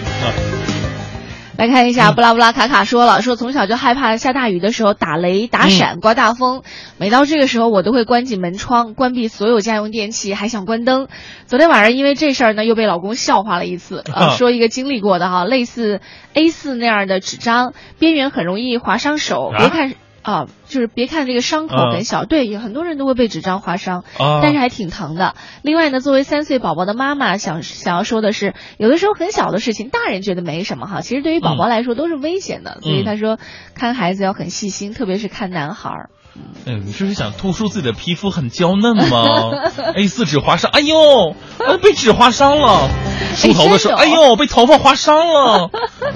[1.59, 6.63] 来看一下，布拉布拉卡卡说了，说从小就害怕下大雨的时候打雷、打闪、刮大风，
[6.97, 11.09] 每到这个时候我都会关紧门窗，关闭所有家用电器，还想关灯。
[11.47, 15.99] 昨天晚上因为这事儿呢，又被老公笑话了一次，呃， 说一个经历过的哈，类似
[16.33, 19.89] A4 那样的纸张，边缘很容易划伤手，别看。
[19.89, 19.93] 啊，
[20.67, 25.35] 就是别看这个伤口很小，啊、对，有很多人都会被纸张划伤，啊、但是还挺疼的。
[25.61, 32.79] 另外呢，作为三岁宝宝的妈妈，想想要说的是，有的时候很小的事情，大人觉得没什么哈，其实对于宝宝来说都是危险的。
[32.79, 33.39] 嗯、所以他说，
[33.73, 36.09] 看孩子要很细心，特别是看男孩儿。
[36.65, 39.51] 嗯，你这是想突出自己的皮肤很娇嫩吗
[39.95, 41.33] ？A 四纸划伤，哎呦，
[41.81, 42.89] 被纸划伤了。
[43.35, 45.69] 梳头的时候，哎呦，被头发划伤了。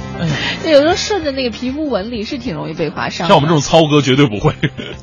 [0.67, 3.27] 有时候顺着那个皮肤纹理是挺容易被划伤。
[3.27, 4.53] 像我们这种糙哥绝对不会，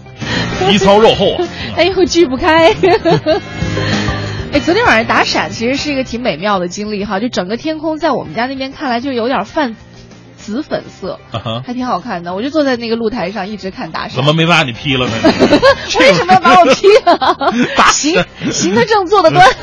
[0.69, 1.49] 皮糙肉厚啊。
[1.77, 2.75] 哎呦，锯不开。
[4.53, 9.75] 哎，昨天晚上打闪其实是一个挺美妙的经历哈，就整个天空在我们家那边看来就有点泛。
[10.41, 12.35] 紫粉色，啊、还挺好看的。
[12.35, 14.17] 我就坐在那个露台上一直看打闪。
[14.17, 15.13] 怎么没把你劈了呢？
[16.01, 17.53] 为什么要把我劈了？
[17.93, 19.47] 行行得正，坐得端。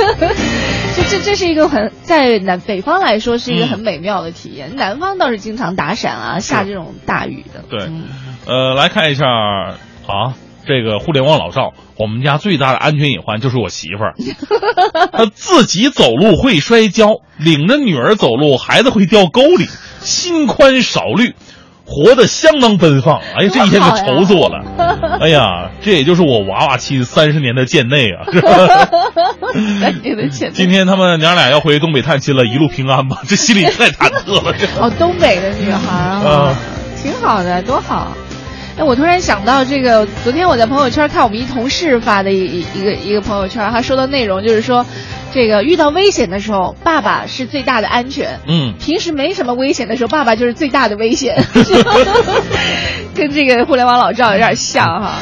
[0.96, 4.72] 这这这是一个很在南北方来说是一个很美妙的体验。
[4.74, 7.63] 嗯、南方倒是经常打闪啊，下这种大雨的。
[7.70, 8.04] 对，嗯、
[8.46, 10.34] 呃，来看一下啊，
[10.67, 14.13] 这个互联网老赵，我们家最大的安全隐患就是我媳妇儿，
[15.13, 19.67] 她自己走路会摔跤，领着女儿走路，孩子会掉沟里。
[20.01, 21.34] 心宽少虑。
[21.89, 24.60] 活得相当奔放，哎呀，这一天可愁死我了。
[25.23, 28.27] 哎呀，这也就是我娃娃亲三十年的贱内啊！
[30.51, 33.21] 今天他们娘俩要回东北探亲了，一路平安吧？
[33.25, 34.53] 这心里太忐忑了。
[34.82, 35.93] 哦，东北的女孩
[36.27, 36.53] 啊，
[37.01, 38.12] 挺好的，多好。
[38.78, 44.86] 哎，我突然想到这个，昨天我在朋友圈看我们一同事发的一一个一个朋友圈，他说的内容就是说。
[45.34, 48.40] 这个遇到危险的时候，爸爸是最大的安全。
[48.48, 51.36] 嗯，平时没什么危险的时候，爸爸就是最大的危险。
[53.13, 55.20] 跟这个互联网老赵有点像哈。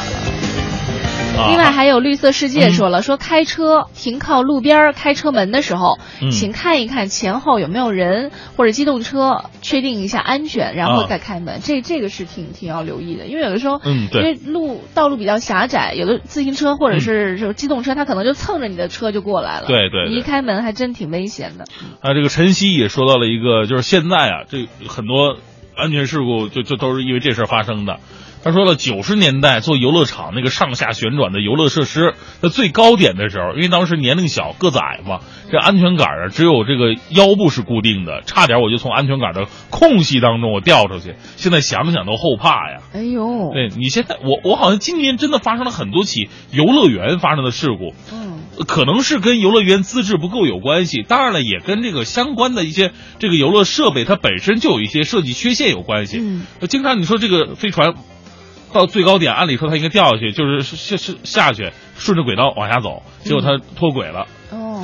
[1.48, 5.98] 另外还有绿色世界说了，说开车停靠路边开车门的时候，
[6.30, 11.60] 请看一看前后有没有人或者机动车，确定一下安全，然后再开门。
[11.62, 19.66] 这这个是挺挺要留意的，因为有的时候，嗯，对，因为路道路比较狭窄，有的自行车或者是就机动车，它可能就蹭着你的车就过来了。
[19.66, 21.64] 对对，你一开门还真挺危险的。
[22.00, 25.36] 啊，这个晨曦也说到了一个，就是现在啊，这很多
[25.76, 27.98] 安全事故就就都是因为这事儿发生的。
[28.44, 35.18] 他说了，九十年代做游乐场那个上下旋转的游乐设施在最高点的时候，因为当时年龄小个子矮嘛，
[35.50, 41.16] 这安全杆啊只有这个腰部是固定的，差点我就从安全杆的空隙当中我掉出去。
[41.36, 42.82] 现在想想都后怕呀！
[42.94, 56.18] 哎呦，对你现在我我好像今年真的发生了很多起游乐园发生的事故，嗯，可能是跟游乐园资质不够有关系，当然了，也跟这个相关的一些这个游乐设备它本身就有一些设计缺陷有关系。
[56.20, 57.94] 嗯，经常你说这个飞船。
[58.76, 64.26] 到最高点，按理说它应该掉下去，就是下下下去，顺着轨道往下走，结果它脱轨了，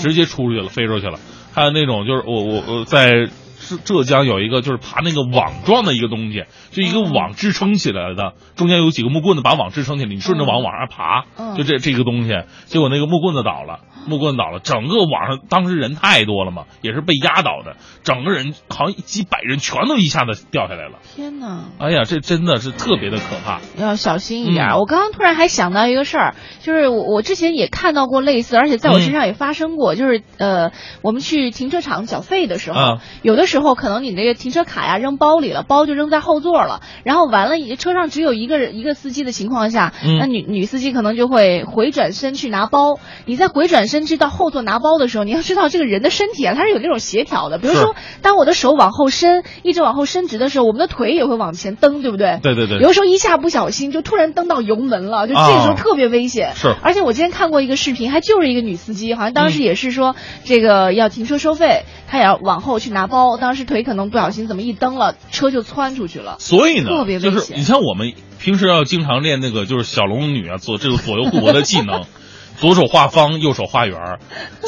[0.01, 1.19] 直接出去了，飞出去了。
[1.53, 3.29] 还有那种就是我我我在
[3.61, 12.33] 浙浙江有一个就是爬那个网状的一个东西，就一个网支撑起来的，中间有几个木棍子把网支撑起来，你顺着网往上爬，就这这个东西，
[12.67, 13.81] 结果那个木棍子倒了。
[14.07, 20.99] 木棍倒了，整个网上当时人太多了嘛，也是被压倒的，整个人好像几百人全都一下子掉下来了。
[21.15, 21.67] 天哪！
[21.79, 24.77] 哎呀，这真的是特别的可怕，要小心一点。
[24.79, 43.92] 我刚刚突然还想到一个事儿，就是我我之前也看到过类似，而且在我身上也发生过，就是呃，我们去停车场缴费的时候，有的时候可能你那个停车卡呀扔包里了，包就扔在后座了，然后完了，车上只有一个人一个司机的情况下，那女女司机可能就会回转身去拿包，你再回转。
[43.93, 47.59] 伸直到后座拿包的时候，你要知道这个人的身体啊，它是有那种协调的。
[47.59, 52.41] 比如说，当我的手往后伸，一直往后伸直的时候，我们的腿也会往前蹬，对不对？
[52.43, 52.79] 对对对。
[52.79, 56.53] 有的时候一下不小心就突然蹬到油门了，就这个时候特别危险。
[56.55, 56.75] 是。
[56.83, 66.37] 而且我今天看过一个视频，还就是一个女司机，好像当时也是说这个要停车收费，她也要往后去拿包，当时腿可能不小心怎么一蹬了，车就窜出去了。
[66.39, 67.33] 所以呢，特别危险。
[67.33, 72.05] 就是你像我们平时要经常练那个就是小龙女啊，做这个左右互搏的技能。
[72.57, 73.99] 左手画方，右手画圆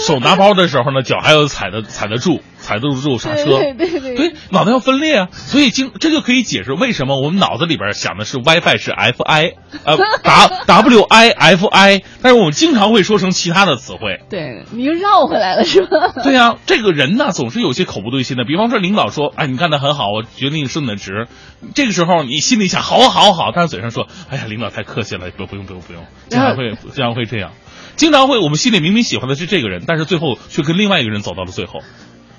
[0.06, 3.44] 手拿包的时候呢，脚还要踩得踩得住，踩得住刹车。
[3.44, 5.28] 对对对， 对，脑袋要分裂啊。
[5.32, 14.20] 所以经这就可以解释为什么我们脑子里边想的是 WiFi 是 Fi，呃 W W I F I，但是我们经常会说成其他的词汇。
[14.28, 16.12] 对，你又绕回来了是吧？
[16.24, 18.44] 对呀，这个人呢总是有些口不对心的。
[18.44, 21.28] 比方说领导说，哎，你干的很好，我决定升你的职。
[21.74, 27.52] 这个时候你心里想，好好好，但是嘴上说，哎呀，领导太客气了，不不用不用不用，经常会经常会这样。
[27.96, 31.80] 经常会，我们心里明明喜欢的是这个人，但是最后却跟另外一个人走到了最后。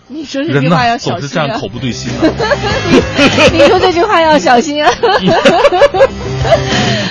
[0.07, 1.19] 你说这句话要小心啊！
[1.19, 2.21] 总是这样口不对心啊。
[3.51, 4.91] 你说这句话要小心啊！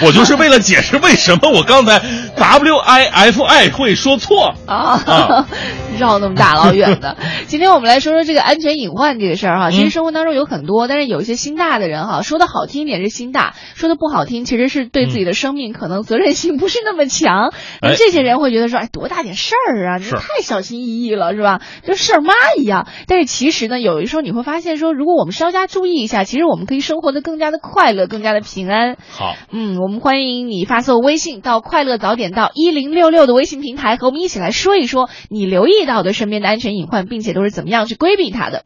[0.05, 2.01] 我就是为了解释为什么我刚才
[2.37, 5.47] W I F I 会说错啊，
[5.99, 7.17] 绕那么大老远的。
[7.49, 9.71] 今天我们来说说这个安全隐患这个事儿哈。
[9.71, 17.53] 其实生活当中有很多，但是有一些心大的人哈，说的好听一点是心大，说的不好听其实是对自己的生命可能责任心不是那么强。
[17.83, 21.61] 那这些人会觉得说，哎，多大点事儿啊，你太小心翼翼了是吧？
[21.85, 22.84] 就事儿妈一样。
[23.07, 28.97] 但是其实呢，有的时候你会发现说，如果我们稍加注意一下，其实我们可以生活的更加的快乐，更加的平安。
[29.11, 38.65] 好，嗯，我们欢迎你发送微信到“快乐早点到一零六六”的微信平台，和我们一起来说一说你留意到的身边的安全隐患，并且都是怎么样去规避它的。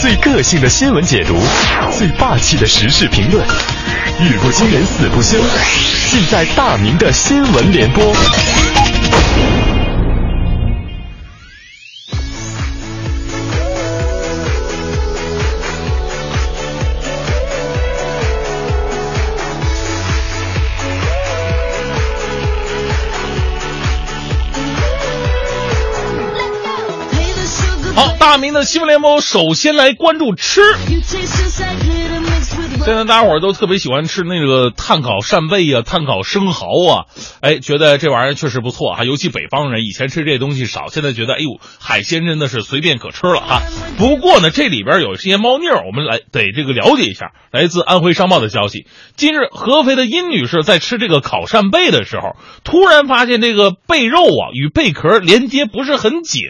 [0.00, 1.34] 最个性的新闻解读，
[1.90, 3.44] 最霸气的时事评论，
[4.20, 5.38] 语不惊人死不休，
[6.08, 8.04] 尽在大明的新闻联播。
[27.98, 30.60] 好大明的新闻联播，首先来关注吃。
[32.88, 37.04] 现在大家伙儿都特别喜欢吃那个炭烤扇贝呀、炭烤生蚝啊，
[37.42, 39.04] 哎，觉得这玩意儿确实不错哈。
[39.04, 43.60] 尤其北方人以前吃这东西少，现在觉得哎呦，海鲜真的是随便可吃了哈。
[43.98, 47.32] 不过呢，这里边有一些猫腻儿，我们来得这个了解一下。
[47.52, 48.86] 来自安徽商报的消息，
[49.16, 56.40] 近日合肥的殷女士在吃这个烤扇贝的时候，突然发现这个贝肉啊与贝壳连接不是很紧，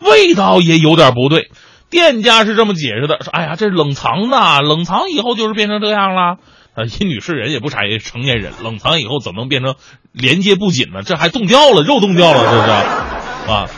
[0.00, 1.52] 味道也有点不对。
[1.92, 6.38] 店家是这么解释的，说：“哎呀，这是冷藏的，冷藏以后就是变成这样了。”
[6.74, 9.74] 啊，殷女士人也不傻，也成年人，冷藏以后怎么能变成
[10.10, 11.02] 连接不紧呢？
[11.02, 13.68] 这还冻掉了，肉冻掉了，这是啊。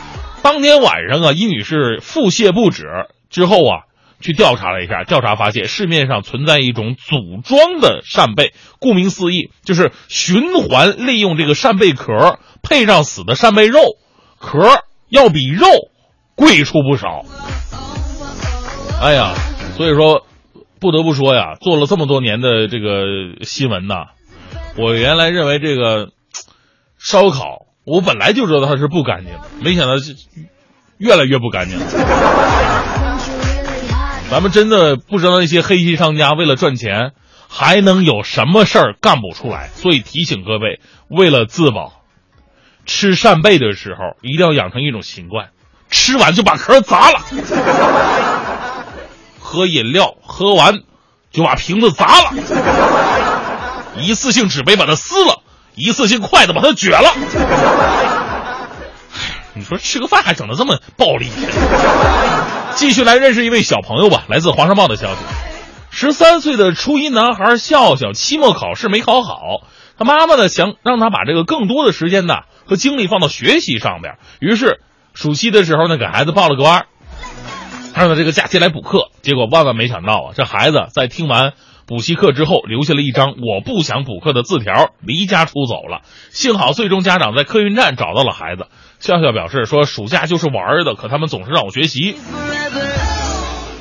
[0.45, 2.85] 当天晚上啊，殷女士腹泻不止，
[3.31, 3.91] 之后啊，
[4.21, 13.81] 去调查了一下，调查发现市面上存在一种组装的扇贝，顾名思义，就是循环利用这个扇贝壳配上死的扇贝肉，
[14.39, 15.67] 壳要比肉
[16.37, 17.25] 贵出不少。
[19.01, 19.35] 哎呀，
[19.77, 20.27] 所以说，
[20.81, 24.07] 不得不说呀，做了这么多年的这个新闻呐，
[24.79, 26.09] 我原来认为这个
[26.99, 29.95] 烧烤，我本来就知道它是不干净，没想到
[30.97, 31.87] 越来越不干净了。
[34.31, 37.13] 咱们真的不知道那些黑心商家为了赚钱，
[37.49, 39.69] 还能有什么事儿干不出来。
[39.75, 41.93] 所以提醒各位，为了自保，
[42.87, 45.51] 吃扇贝的时候一定要养成一种习惯，
[45.91, 47.21] 吃完就把壳砸了。
[49.55, 50.81] 喝饮料，喝完
[51.31, 52.33] 就把瓶子砸了；
[53.97, 55.43] 一次性纸杯把它撕了；
[55.77, 57.15] 一次性筷子把它撅了。
[59.55, 61.31] 你说吃个饭还整的这么暴力？
[62.75, 64.25] 继续来认识一位小朋友吧。
[64.27, 65.17] 来自《华商报》的消息：
[65.93, 69.39] 十三岁的初一男孩笑笑，期末考试没考好，
[69.97, 72.35] 他妈妈呢想让他把这个更多的时间呢
[72.67, 74.81] 和精力放到学习上边，于是
[75.15, 76.87] 暑期的时候呢给孩子报了个班。
[77.95, 81.53] 他让他这个假期来补课，结果万万没想到啊，这孩子在听完
[81.87, 86.03] 补习课之后，留下了一张我不想补课的字条，离家出走了。
[86.31, 88.67] 幸好最终家长在客运站找到了孩子。
[88.99, 92.17] 笑笑表示说，暑假就是玩的，可他们总是让我学习。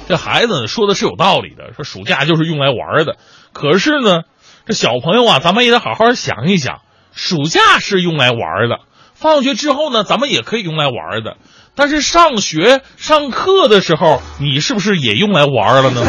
[0.08, 3.18] 这孩子说的是有道理的，说暑假就是用来玩的。
[3.52, 4.22] 可是呢，
[4.68, 6.82] 这小朋友啊，咱们也得好好想一想，
[7.14, 8.82] 暑假是用来玩的，
[9.16, 11.38] 放学之后呢，咱们也可以用来玩的。
[11.76, 16.02] 但是上学上课的时候，你是不是也用来玩了呢？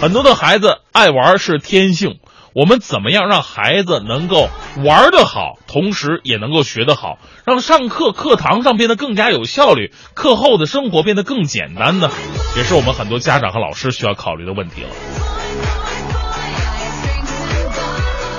[0.00, 2.18] 很多的孩子爱玩是天性，
[2.52, 4.48] 我们怎么样让孩子能够
[4.84, 12.10] 玩得好，同时也能够学得好，让上课课堂上变得更加有效率，课后的生活变得更简单呢？
[12.56, 14.88] 也是我们很多家长和老师需要考虑的问题了。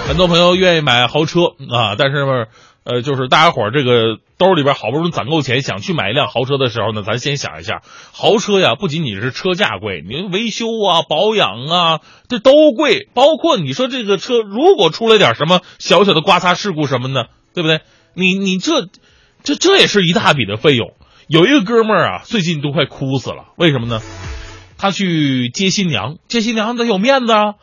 [0.08, 1.40] 很多朋友愿意买豪车
[1.72, 2.48] 啊，但是。
[2.90, 7.82] 呃，就是大家伙儿这个兜里边好不容易攒够钱，想去买一辆豪车的时候呢，咱先想一下，
[8.14, 13.10] 豪车呀，不仅仅是车价贵，你维修啊、保养啊，这都贵。
[13.14, 17.82] 包括你说这个车如果出了点什么小小的刮擦事故什么的，对不对？
[18.14, 18.88] 你你这
[19.44, 20.94] 这这也是一大笔的费用。
[21.28, 24.02] 有一个哥们儿啊，最近都快哭死了，为什么呢？
[24.78, 27.56] 他去接新娘，接新娘得有面子啊，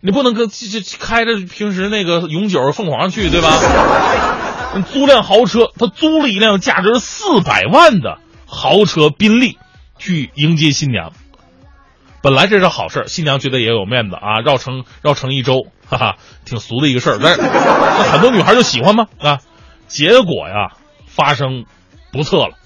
[0.00, 3.58] 你不能跟这开着平时那个永久凤凰去，对吧？
[4.82, 9.58] 租辆豪车，他租了一辆价值四百万的豪车宾利，
[9.98, 11.12] 去迎接新娘。
[12.20, 17.18] 本来这是好事，新娘觉得也有面子啊，绕城绕城一周，哈哈，挺俗的一个事儿。
[17.22, 17.42] 但是
[18.10, 19.06] 很多女孩就喜欢嘛？
[19.20, 19.38] 啊，
[19.86, 20.76] 结果呀，
[21.06, 21.64] 发生
[22.12, 22.56] 不测了。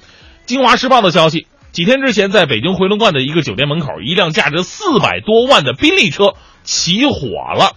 [0.47, 6.35] 京华时报的消息，几天之前，在北京回龙观的一个酒店门口，一辆价值四百多万的宾利车
[6.65, 7.19] 起火
[7.55, 7.77] 了。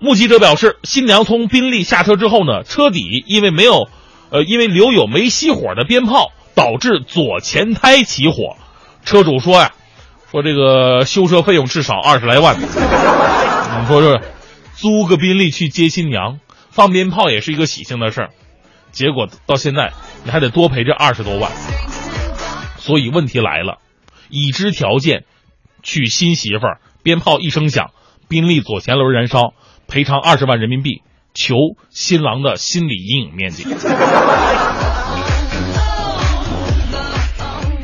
[0.00, 3.88] 目击者表示，新娘从宾利下车之后呢，车底因为没有，
[4.30, 8.56] 呃，因为留有没熄火的鞭炮，导致左前胎起火。
[9.04, 9.72] 车主说呀，
[10.30, 12.58] 说这个修车费用至少二十来万。
[12.58, 14.22] 你说这，
[14.74, 16.40] 租个宾利去接新娘，
[16.70, 18.30] 放鞭炮也是一个喜庆的事儿，
[18.92, 19.92] 结果到现在
[20.24, 21.52] 你还得多赔这二十多万。
[22.78, 23.80] 所以问题来了，
[24.30, 25.24] 已知条件，
[25.82, 27.90] 娶新媳妇儿，鞭炮一声响，
[28.28, 29.52] 宾利左前轮燃烧。
[29.90, 31.02] 赔偿二十万人民币，
[31.34, 31.56] 求
[31.90, 33.64] 新郎的心理阴影面积。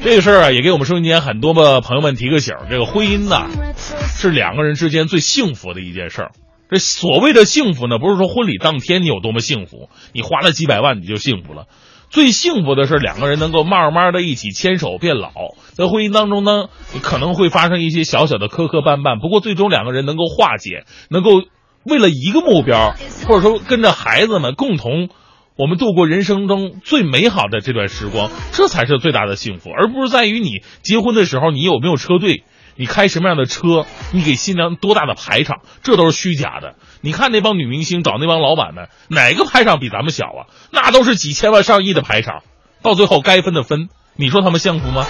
[0.02, 6.30] 这个事儿啊，也给我们收音间很多的朋友们提个醒儿：这个婚姻呐，是两个人之间最幸福的一件事儿。
[6.70, 11.66] 这所谓的幸福呢，不是说婚礼当天你有多么幸福，你花了几百万你就幸福了。
[12.09, 15.32] 最幸福的是两个人能够慢慢的一起牵手变老。
[15.72, 16.68] 在婚姻当中呢，
[17.02, 21.42] 可能会发生一些小小的磕磕绊绊，不过最终两个人能够化解，能够。
[21.87, 22.95] 为了一个目标，
[23.26, 25.09] 或者说跟着孩子们共同，
[25.57, 32.43] 我们度过人生中最美好的这段时光，这才是最大的幸福，而不是在于你结婚的时候你有没有车队，
[32.74, 36.74] 你开什么样的车，你给新娘多大的排场，这都是虚假的。
[37.01, 40.51] 你看那帮女明星找那帮老板们，哪个排场比咱们小啊？
[40.72, 42.43] 那都是几千万上亿的排场，
[42.82, 45.07] 到最后该分的分，你说他们幸福吗？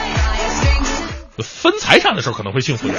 [1.38, 2.98] 分财产的时候可能会幸福点。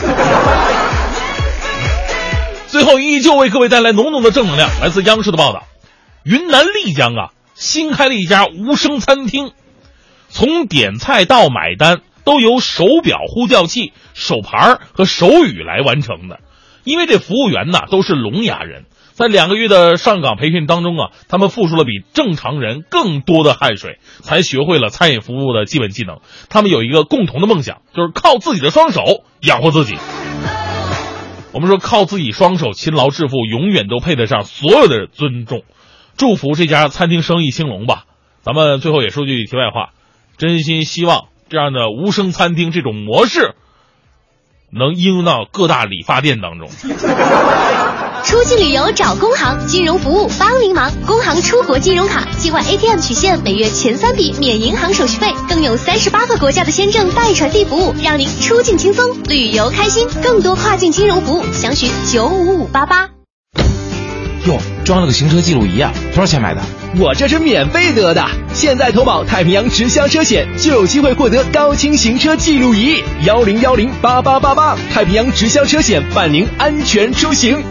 [2.77, 5.63] 最后依旧为各位带来浓浓的正能量，来自央视的报道：
[6.23, 9.51] 云南丽江啊，新开了一家无声餐厅，
[10.29, 16.39] 从点菜到买单都由手表呼叫器、手牌和手语来完成的。
[16.83, 26.19] 因为这服务员呢都是聋哑人，在两个月的上岗培训当中啊，他们付出了比正常人更多的汗水，才学会了餐饮服务的基本技能。
[26.47, 29.01] 他们有一个共同的梦想，就是靠自己的双手
[29.41, 29.95] 养活自己。
[31.57, 35.63] 我们说靠自己双手勤劳致富，永远都配得上所有的尊重。
[36.15, 38.05] 祝福这家餐厅生意兴隆吧。
[38.41, 39.89] 咱们最后也说句题外话，
[40.37, 43.55] 真心希望这样的无声餐厅这种模式
[44.69, 46.69] 能应用到各大理发店当中。
[48.27, 50.91] 出境旅游找工行，金融服务帮您忙。
[51.05, 60.09] 工行出国金融卡，境外 ATM 取现每月前三笔免银行手续费，更有三十八个国家的签证代传递服务，让您出境轻松，旅游开心。
[60.21, 63.11] 更多跨境金融服务，详询九五五八八。
[64.45, 66.61] 哟，装了个行车记录仪啊，多少钱买的？
[66.99, 77.63] 我这是免费得的，现在投保太平洋直销车险就有机会获得高清行车记录仪，幺零幺零八八八八，太平洋直销车险伴您安全出行。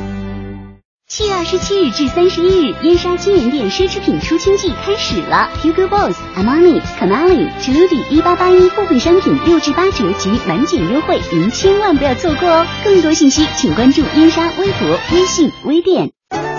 [1.08, 12.66] 七月二十七日至三十一日，燕莎金源店奢侈品出清季开始了，Hugo Boss、Armani、Canali、Trudy 一八八一部分商品六至八折及满减优惠，您千万不要错过哦！
[12.82, 16.10] 更多信息请关注燕莎微博、微信、微店。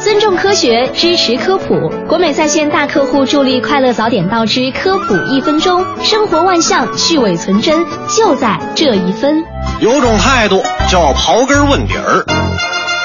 [0.02, 1.90] 尊重科学，支持科普。
[2.08, 7.86] 国美在线大客户助力快乐早点到之科普一分钟，生活万象去伪存真，
[8.16, 9.44] 就在这一分。
[9.82, 12.24] 有种态度叫刨根问底儿，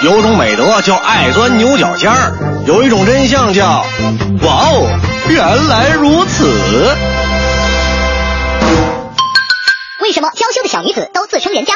[0.05, 3.87] 有种美德叫爱钻牛角尖儿，有一种真相叫
[4.43, 4.99] 哇哦，
[5.29, 6.45] 原来如此。
[10.03, 11.75] 为什么娇羞的小女子都自称人家？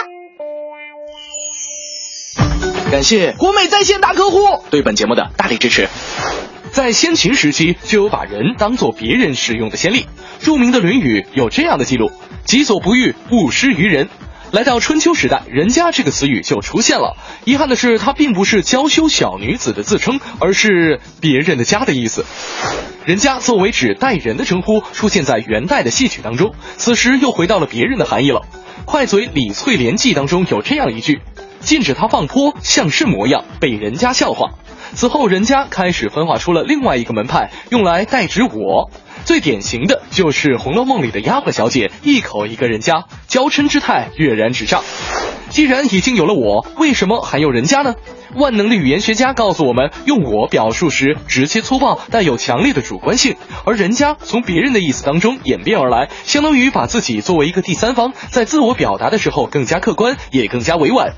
[2.90, 4.38] 感谢国美在线大客户
[4.70, 5.88] 对本节目的大力支持。
[6.72, 10.04] 在先秦时期就有把人当做别人使用的先例，
[10.40, 12.10] 著名的《论语》有这样的记录
[12.44, 14.08] ：“己所不欲，勿施于人。”
[14.52, 17.16] 来到春秋时代，“人家”这个词语就出现了。
[17.44, 22.24] 遗憾的是，它并不是娇羞小女子的自称，而是别人的家的意思。
[23.04, 28.42] 人家作为指代人的称呼，出现在元代的戏曲当中，此时又回到了别人的含义了。
[28.84, 31.20] 快嘴李翠莲记当中有这样一句。
[31.60, 34.50] 禁止他放坡，像是模样，被人家笑话。
[34.94, 38.90] 此后，人家开始分化出了另外一个门派，用来代指我。
[39.26, 44.84] 最典型的就是《红楼梦》里的丫鬟小姐，一口一个人家，娇嗔之态跃然纸上。
[45.50, 47.96] 既然已经有了我，为什么还有人家呢？
[48.36, 61.14] 万能的语言学家告诉我们，用我表述时直接粗暴，带有强烈的主观性；而人家从别人的意思当中演变而来，相当于把自己作为一个第三方，在自我表达的时候更加客观，也更加委婉。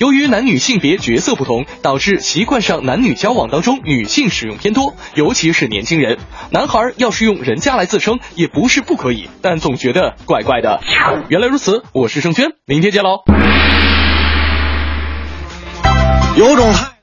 [0.00, 6.18] 由于男女性别角色不同，导致习惯上男女交往当中女性使用偏多，尤其是年轻人。
[6.50, 10.80] 男孩要是用人家来自称，也不是不可以，但总觉得怪怪的。
[11.28, 13.24] 原来如此，我是盛轩，明天见喽。
[16.34, 16.99] 有种太。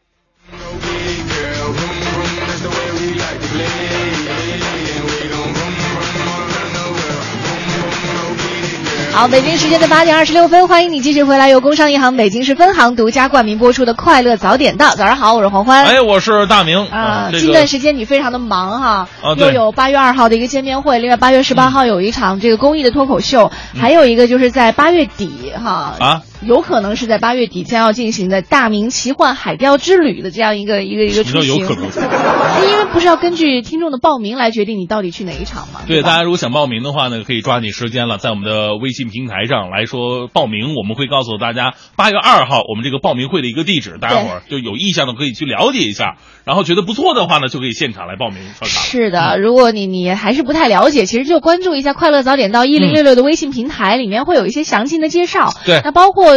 [9.18, 14.90] 好，北京时间的八点二十六分，欢迎你继续回来，由工商银行北京市分行独家冠名播出的《快乐早点到》。
[14.96, 15.86] 早上好，我是黄欢。
[15.86, 17.30] 哎，我是大明啊。
[17.32, 31.58] 这个近段时间你非常的忙哈，啊又有八月二号的一个见面会，另外八月十八号有一场这个公益的脱口秀，还有一个就是在八月底哈啊，有可能是在八月底将要进行的大明奇幻海钓之旅的这样一个一个一个出行。
[31.58, 31.86] 有可能？
[31.86, 35.82] 因为不是要根据听众的报名来决定你到底去哪一场吗？
[35.88, 46.18] 对，大家如果想报名的话呢，可以抓紧时间了，在我们的微信平台上来说报名，我们会告诉大家八月二号我们这个报名会的一个地址，大家伙儿就有意向的可以去了解一下，
[46.48, 48.74] 然后觉得不错的话呢，就可以现场来报名刷卡。
[48.74, 55.50] 是的，如果你你还是不太了解，其实就关注一下“快乐早点到一零六六”的微信平台，里面会有一些详尽的介绍。
[55.66, 56.32] 对那包括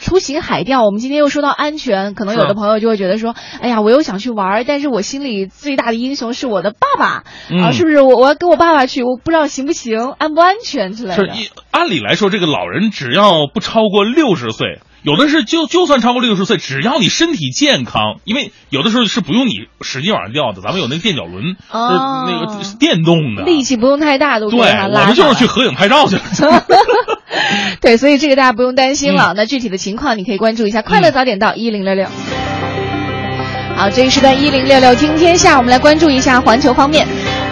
[0.00, 8.00] 出行海钓，我们今天又说到安全，可能有的朋友就会觉得说，哎呀，我又想去玩，但是我心里最大的英雄是我的爸爸、啊，嗯是不是？
[8.00, 11.14] 我我要跟我爸爸去，我不知道行不行，安不安全之类的。
[11.14, 22.00] 是一按理来说，这个老人只要不超过六十岁，有的是就就算超过六十岁，只要你身体健康，因为有的时候是不用你使劲往上吊的，咱们有那个垫脚轮，哦就是
[22.32, 23.42] 那个是电动的。
[23.42, 26.22] 力气不用太大，都对，我们就是去合影拍照去了。
[27.80, 29.34] 对，所以这个大家不用担心嗯了。
[29.36, 32.06] 那具体的情况你可以关注一下《快乐早点到》一零六六。
[33.74, 37.06] 好，这一时段一零六六听天下，我们来关注一下环球方面。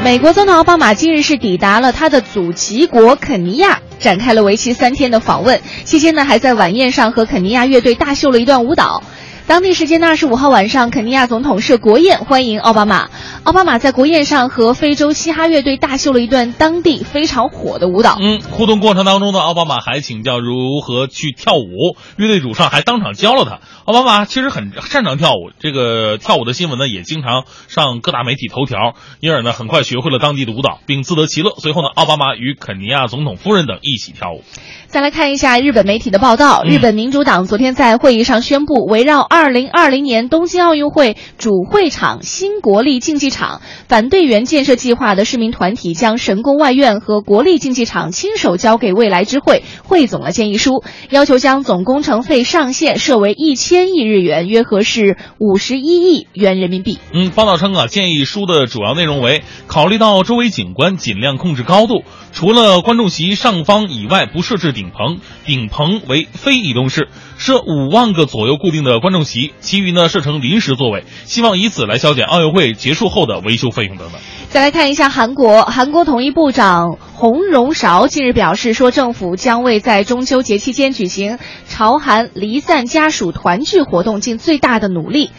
[0.05, 5.61] 美国总统奥巴马近日是抵达了他的祖籍国肯尼亚，展开了为期三天的访问。
[5.85, 9.03] 期间呢，还在晚宴上和肯尼亚乐队大秀了一段舞蹈。
[9.51, 13.11] 当地时间的二十五号晚上，肯尼亚总统设国宴欢迎奥巴马。
[13.43, 18.17] 奥巴马在国宴上和非洲嘻哈乐队大秀了一段当地非常火的舞蹈。
[18.21, 23.59] 嗯，互动过程当中呢，奥巴马还请教如何去跳舞，乐队主唱还当场教了他。
[23.87, 31.57] 奥巴马其实很擅长跳舞，这个跳舞的新闻呢也经常上各大媒体头条，因而呢很快学会了当地的舞蹈，并自得其乐。
[31.59, 34.45] 随后呢，奥巴马与肯尼亚总统夫人等一起跳舞。
[34.87, 56.99] 再来看一下日本媒体的报道，嗯日本民主党昨天在会议上宣布，围绕2020年东京奥运会主会场新国立竞技场反队员建设计划的市民团体将神宫外苑和国立竞技场亲手交给未来之会，汇总了建议书，要求将总工程费上限设为一千亿日元，约合是五十一亿元人民币。
[57.15, 67.09] 嗯，报道称啊，建议书的主要内容为考虑到周围景观尽量控制高度，除了观众席上方以外不设置顶棚，顶棚为非移动式，
[67.41, 74.21] 设五万个左右固定的观众席，其余呢设成临时座位，希望以此来消减奥运会结束后的维修费用等等。
[74.51, 85.31] 再来看一下韩国，韩国统一部长洪荣韶近日表示说，政府将为在中秋节期间举行朝韩离散家属团聚活动尽最大的努力。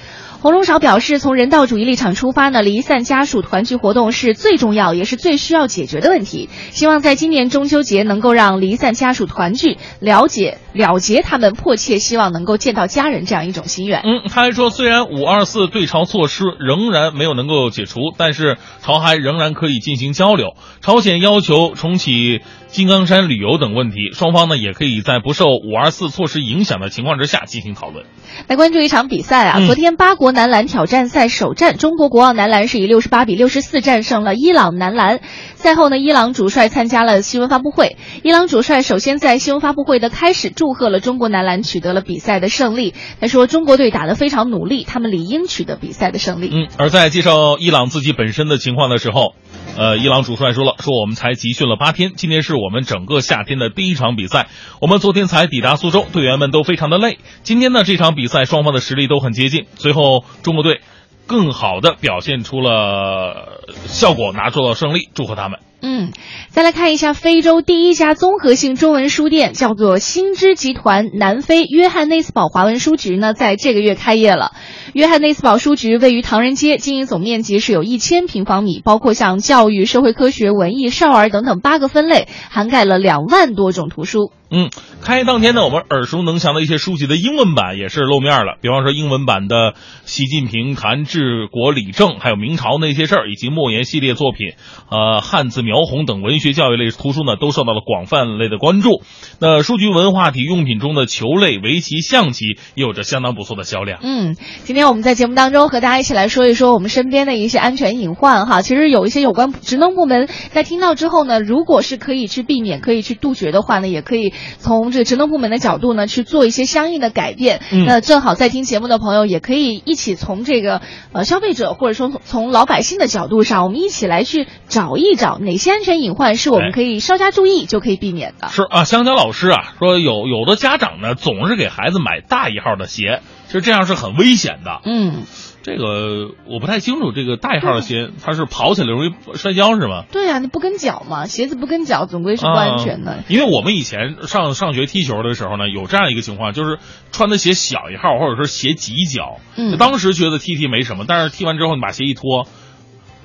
[0.41, 6.49] 洪荣韶表示，从人道主义立场出发呢，离散家属团聚活动是最重要也是最需要解决的问题。
[6.71, 14.01] 希望在今年中秋节能够让离散家属团聚，了解了结他们迫切希望能够见到家人这样一种心愿。
[14.01, 20.55] 嗯，他还说，虽然五二四对朝措施仍然没有能够解除，但是朝韩仍然可以进行交流。
[20.81, 22.41] 朝鲜要求重启
[22.71, 28.05] 金刚山旅游等问题，双方呢也可以在不受五二四措施影响的情况之下进行讨论。
[28.47, 29.57] 来关注一场比赛啊！
[29.59, 35.19] 嗯昨天八国男篮挑战赛首战，中国国奥男篮是以六十八比六十四战胜了伊朗男篮。
[35.55, 37.97] 赛后呢，伊朗主帅参加了新闻发布会。
[38.23, 42.93] 伊朗主帅首先在新闻发布会的开始祝贺了中国男篮取得了比赛的胜利。
[43.19, 49.33] 他说：“中国队打得非常努力，他们理应取得比赛的胜利。”嗯，而在介绍伊朗自己本身的情况的时候，
[49.77, 54.47] 呃，伊朗主帅说了，说我们才集训了八天，今天是我们整个夏天的第一场比赛，
[54.81, 57.19] 我们昨天才抵达苏州，队员们都非常的累。
[57.43, 60.81] 今天呢，这场比赛双方的实力都很接近，最后中国队
[61.25, 65.59] 更好的表现出了效果，拿出了胜利，祝贺他们。
[65.83, 66.11] 嗯，
[66.49, 74.51] 再来看一下非洲第一家综合性中文书店，叫做新知集团南非约翰内斯堡华文书局呢，在这个月开业了。
[74.93, 84.31] 约翰内斯堡书局位于唐人街，经营总面积是有一千平方米，包括像教育、社会科学、文艺、少儿等等八个分类，涵盖了两万多种图书。
[84.53, 84.69] 嗯，
[85.01, 94.55] 开业当天呢，我们耳熟能详的一些书籍的英文版也是露面了，比方说英文版的习近平谈治国理政，还有明朝那些事儿，以及莫言系列作品，
[94.89, 99.01] 呃，汉字描红等文学教育类图书呢，都受到了广泛类的关注。
[99.39, 103.99] 那书局文化体用品中的球类、围棋、象棋也有着相当不错的销量。
[104.03, 104.35] 嗯，
[104.65, 108.61] 今天我们在节目当中和大家一起来说一说我们身边的一些安全隐患哈。
[108.61, 117.61] 其实有一些有关职能部门在听到之后呢，如果是可以去避免、可以去杜绝的话呢，也可以从这个职能部门的角度呢去做一些相应的改变。
[117.71, 120.81] 嗯那正好在听节目的朋友也可以一起从这个
[121.11, 128.47] 呃消费者或者说从从老百姓的角度上，我们一起来去找一找哪些安全隐患是我们哎可以稍加注意就可以避免的。
[128.49, 134.81] 是啊，香蕉老师啊说有有的家长呢总是给孩子买大一号的鞋，其实这样是很危险的。
[134.85, 135.23] 嗯，
[135.63, 140.05] 这个我不太清楚，这个大一号的鞋它是跑起来容易摔跤是吗？
[140.11, 143.11] 对呀、你不跟脚嘛，鞋子不跟脚总归是不安全的。
[143.11, 146.79] 啊因为我们以前上上学踢球的时候呢，有这样一个情况，就是
[147.11, 149.39] 穿的鞋小一号，或者说鞋挤脚。
[149.55, 152.47] 嗯当时觉得踢踢没什么，但是踢完之后你把鞋一脱，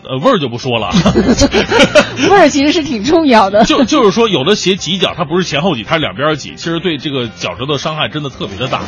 [0.04, 0.90] 呃，味儿就不说了。
[2.30, 3.64] 味儿其实是挺重要的。
[3.66, 8.82] 就就是说，有的鞋挤脚，它不是前后挤，它是两边挤，其实对这个脚趾头伤害真的特别的大，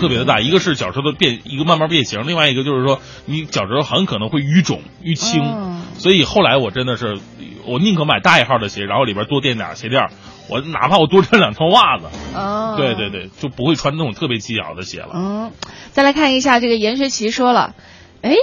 [0.00, 0.40] 特别的大。
[0.40, 5.42] 一个是脚趾头变，一个慢慢变形，另外一个就是说你脚趾头很可能会淤肿、淤青。
[5.42, 7.18] 嗯所以后来我真的是，
[7.66, 10.10] 我宁可买大一号的鞋，然后里边多垫点鞋垫儿，
[10.48, 12.04] 我哪怕我多穿两双袜子。
[12.34, 15.10] 哦，对对对，就不会穿那种特别挤脚的鞋了。
[15.14, 15.52] 嗯，
[15.92, 17.74] 再来看一下这个严学奇说了，
[18.22, 18.34] 哎，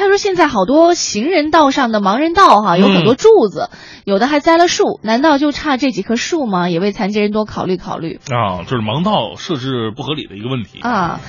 [0.00, 3.68] 他说现在好多行人道上的盲人道哈，有很多柱子，
[4.06, 6.70] 有的还栽了树，难道就差这几棵树吗？
[6.70, 8.18] 也为残疾人多考虑考虑。
[8.30, 10.80] 啊，就是盲道设置不合理的一个问题。
[10.80, 11.20] 啊，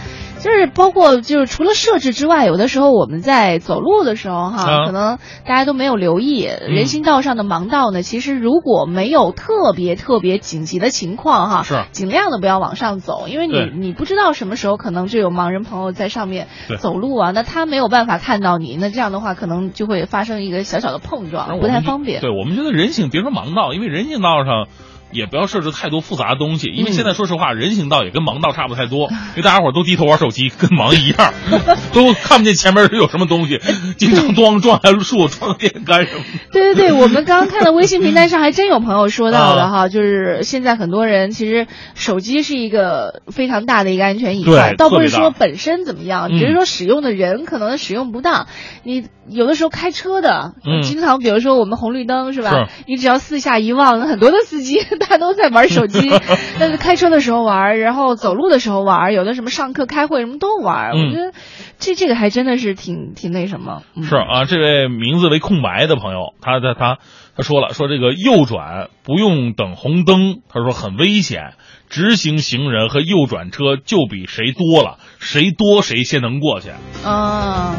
[0.41, 16.47] 就是包括就是除了设置之外，有的时候我们在走路的时候哈，啊可能大家都没有留意，人行道上的盲道呢，其实如果没有特别特别紧急的情况哈，是尽量的不要往上走，因为你你不知道什么时候可能就有盲人朋友在上面
[16.79, 22.19] 走路啊，那他没有办法看到你，那这样的话可能就会发生一个小小的碰撞，不太方便。
[22.19, 24.67] 对我们觉得人行，别说盲道，因为人行道上。
[25.11, 31.33] 也不要设置太多复杂的东西，因为嗯现在说实话，人行道也跟盲道差不太多，因为大家伙儿都低头玩手机，跟盲一样，
[31.93, 33.59] 都看不见前面有什么东西，
[33.97, 36.23] 经常咣撞下树、撞电杆什么。
[36.51, 48.47] 对对对，我们刚刚看到微信平台上还真有朋友说到 的啊哈，就是现在很多人其实手机是一个非常大的一个安全隐患，倒不是说本身怎么样，嗯只是说使用的人可能使用不当。
[48.83, 52.51] 你有的时候开车的，嗯经常比如说我们红绿灯是吧？
[52.51, 56.09] 是你只要四下一望，很多的司机他都在玩手机，
[56.59, 61.31] 但是开车的时候玩，然后走路的时候玩，有的什么上课开会什么都玩，嗯我觉得
[61.79, 63.81] 这这个还真的是挺挺那什么。
[63.95, 66.97] 嗯是啊，这位名字为空白的朋友，他他他
[67.35, 71.53] 他说了，说这个右转不用等红灯，他说很危险，
[71.89, 76.69] 直行行人和右转车就比谁多了，谁多谁先能过去。
[77.03, 77.75] 啊，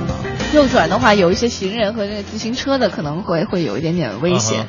[0.54, 4.62] 右转的话，有一些行人和这个自行车的可能会会有一点点危险。
[4.62, 4.66] 嗯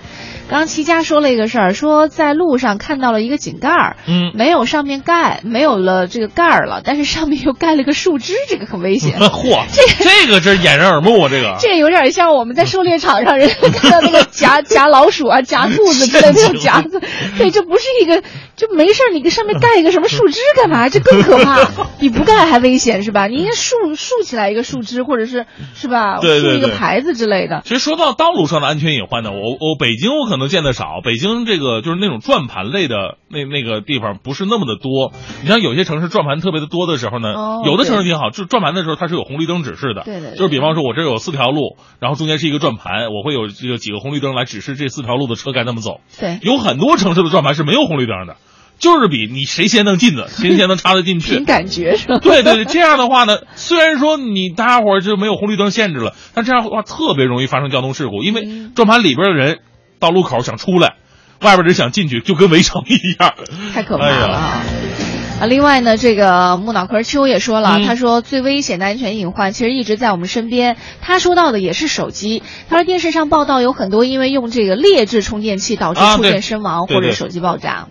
[0.49, 9.17] 刚刚齐佳说了一个事儿，说在路上看到了一个井盖儿，嗯，没有上面盖，没有了这个盖儿了，但是上面又盖了个树枝，这个很危险。
[9.23, 11.29] 嚯，这 这个真是掩人耳目啊！
[11.31, 16.99] 这个这有点像我们在狩猎场上人看到那个夹 夹老鼠啊、夹兔子之类的 夹子，
[17.37, 18.21] 对，这不是一个，
[18.55, 20.89] 就没事儿，你给上面盖一个什么树枝干嘛？
[20.89, 21.65] 这更可怕，
[21.99, 23.27] 比不盖还危险是吧？
[23.27, 25.45] 你应该竖竖起来一个树枝，或者是
[25.75, 26.19] 是吧？
[26.19, 27.61] 对对对竖一个牌子之类的。
[27.63, 35.11] 其实说到道路上的安全隐患呢，我我北京我可能见得少，北京这个就是那种转盘类的那那个地方不是那么的多。
[35.41, 46.01] 你像有些城市转盘特别的多的时候呢，哦有的城市挺好，就转盘的时候它是有红绿灯指示的，对对对就是比方说我这儿有四条路，然后中间是一个转盘，我会有这个几个红绿灯来指示这四条路的车该怎么走。
[46.19, 48.37] 对，有很多城市的转盘是没有红绿灯的，
[48.79, 51.45] 就是比你谁先能进的，谁先能插得进去凭。
[51.45, 52.19] 感觉是吧？
[52.19, 59.59] 对对对，这样的话呢，虽然说你大家伙儿就没有红绿灯限制了，但这样的话特别容易发生交通事故，因为嗯转盘里边的人
[59.99, 60.95] 到路口想出来，
[61.41, 63.33] 外边人想进去，就跟围城一样。
[63.73, 64.63] 太可怕了啊！
[65.39, 70.77] 啊，另外呢，这个木脑壳秋也说了，嗯他说最危险的安全隐患其实一直在我们身边。
[71.01, 72.43] 他说到的也是手机。
[72.69, 77.87] 他说电视上报道有很多因为用这个劣质充电器导致触电身亡或者手机爆炸。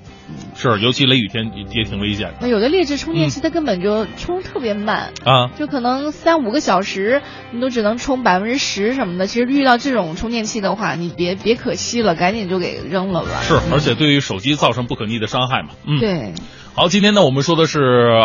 [0.55, 5.49] 是，尤其雷雨天也也挺危险的那有的劣质充电器嗯它根本就充特别慢，啊。
[5.59, 7.23] 就可能三五个小时
[7.53, 9.27] 你都只能充百分之十什么的。
[9.27, 13.41] 其实遇到这种充电器的话，你别别可惜了，赶紧就给扔了吧。
[13.43, 15.71] 是，而且对于手机造成不可逆的伤害嘛。
[15.87, 15.99] 嗯，。
[15.99, 16.33] 对。
[16.75, 17.81] 好，今天呢，我们说的是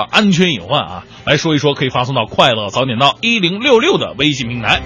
[0.10, 4.82] 安全隐患啊，来说一说，可以发送到快乐早点到一零六六的微信平台。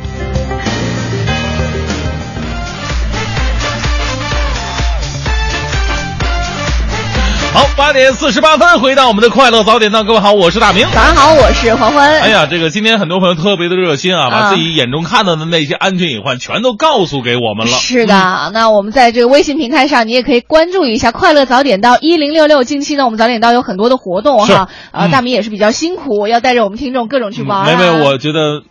[7.53, 10.87] 好，八点四十八分，回到我们的快乐早点档，各位好，我是大明。
[10.93, 12.21] 早上好，我是黄欢。
[12.21, 17.73] 哎呀，这个今天很多朋友特别的热心啊，把啊自己眼中看到的那些安全隐患全都告诉给我们了。
[17.73, 22.63] 是的，那我们在这个微信平台上，你也可以关注一下“快乐早点到一零六六”。
[22.65, 27.65] 近期呢，我们早点到有很多的活动哈，啊，嗯大明也是比较辛苦，要带着我们听众各种去玩、啊。
[27.65, 28.61] 没没，我觉得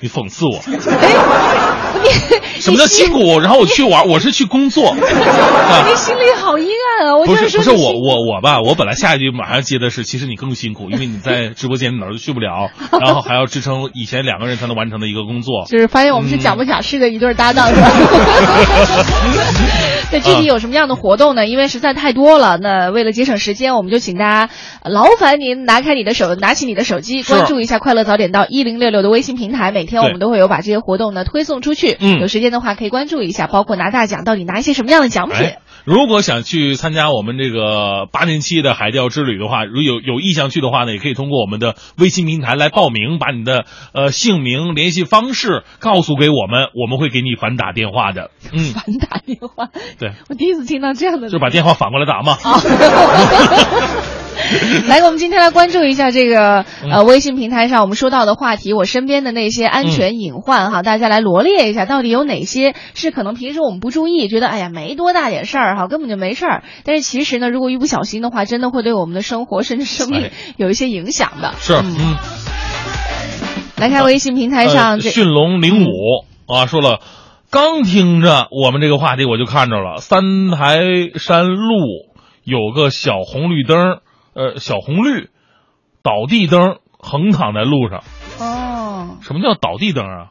[0.00, 0.58] 你讽刺我。
[0.66, 0.76] 你
[2.60, 3.40] 什么叫辛苦？
[3.40, 4.94] 然后我去玩，我是去工作。
[4.96, 6.66] 你心里好阴
[7.00, 7.16] 暗啊！
[7.16, 15.64] 我不就是说不是我我我吧，我本来下一句马上接的是，其实你更辛苦，因为你在直播间哪儿都去不了，然后还要支撑以前两个人才能完成的一个工作。
[15.68, 17.90] 就是发现我们是假不假式的一对搭档，是吧？
[20.14, 21.46] 那具体有什么样的活动呢？
[21.46, 24.52] 因为实在太多了，那为了节省时间，我们就请大家
[24.82, 31.96] 呃劳烦您拿开你的手，拿起你的手机，关注一下“快乐早点到一零六六”的微信平台，每天我们都会有把这些活动呢推送出去。
[31.98, 35.36] 嗯有时间的话可以关注一下，包括拿大奖，到底拿一些什么样的奖品。
[35.36, 48.30] 哎，如果想去参加我们这个八年期的海钓之旅的话，如有有意向去的话呢，也可以通过我们的微信平台来报名，把你的呃姓名、联系方式告诉给我们，我们会给你反打电话的。
[48.50, 49.68] 嗯，反打电话，
[49.98, 52.38] 对，我第一次听到这样的，就把电话反过来打嘛。
[54.88, 56.90] 来，我们今天来关注一下这个嗯。
[56.90, 70.30] 呃微信平台上我们说到的话题，我身边的那些安全隐患哈，大家来罗列一下，到底有哪些是可能平时我们不注意，觉得哎呀没多大点事儿哈，根本就没事儿，但是其实呢，如果一不小心的话，真的会对我们的生活 甚至生命哎。
[70.56, 71.54] 有一些影响的。
[71.60, 72.16] 是，嗯，
[73.76, 75.88] 来看微信平台上，这驯龙零五
[76.52, 77.00] 啊说了，
[77.50, 80.80] 刚听着我们这个话题，我就看着了三台
[81.16, 81.76] 山路
[82.44, 83.98] 有个小红绿灯，
[84.34, 85.30] 呃，小红绿
[86.02, 88.02] 倒地灯横躺在路上。
[88.40, 90.30] 哦，什么叫倒地灯啊？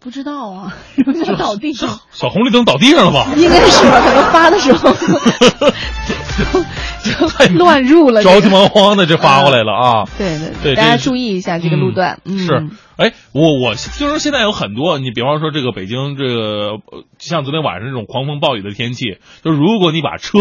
[0.00, 1.88] 不知道啊， 什么叫倒地灯？
[2.12, 3.32] 小红绿灯倒地上了吧？
[3.36, 5.08] 应该是吧，可能发的时候就
[7.50, 10.04] 就乱入了，着急忙慌的就发过来了啊！
[10.16, 12.20] 对对对，大家注意一下这个路段。
[12.24, 16.78] 嗯，是，哎，我我听说现在有很多，你比方说这个北京这个，
[17.18, 20.38] 像昨天晚上这种狂风暴雨的天气，就如果你把车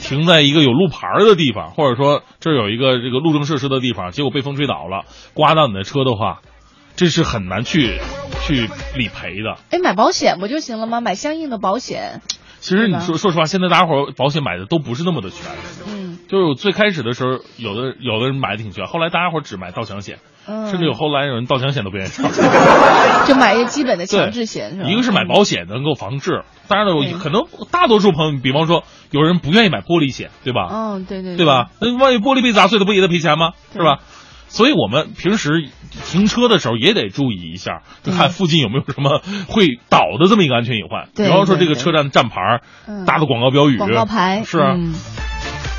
[0.00, 5.04] 停在一个有路牌的地方，或者说这有一个这个路政设施的地方，结果被风吹倒了，
[5.34, 6.40] 刮到你的车的话。
[6.98, 8.00] 这是很难去
[8.46, 9.58] 去理赔的。
[9.70, 11.02] 哎，买保险不就行了吗？
[11.02, 12.22] 买相应的保险。
[12.58, 15.54] 其实你说说实话，现在大家伙保险买的都不是那么的全。
[16.26, 16.28] 嗯。
[16.28, 22.30] 就是最开始的时候，有的有的人买的挺全，后来大家伙只买盗抢险，甚至有后来有人盗抢险都不愿意上。
[23.26, 24.88] 就买一个基本的强制险是吧？
[24.90, 30.68] 一个是买保险能够防治，当然了，可能大多数朋友，比方说有人不愿意买玻璃险，对吧？
[30.72, 31.36] 嗯，对对。
[31.36, 31.70] 对对吧？
[31.80, 33.52] 那万一玻璃被砸碎了，不也得赔钱吗？
[33.72, 33.98] 是吧？
[34.48, 35.68] 所以我们平时
[36.04, 41.08] 停车的时候也得注意一下，就看附近有没有什么会倒的这么一个安全隐患。
[41.16, 42.60] 比方说这个车站站牌
[43.06, 44.76] 大的广告标语，广告牌是啊，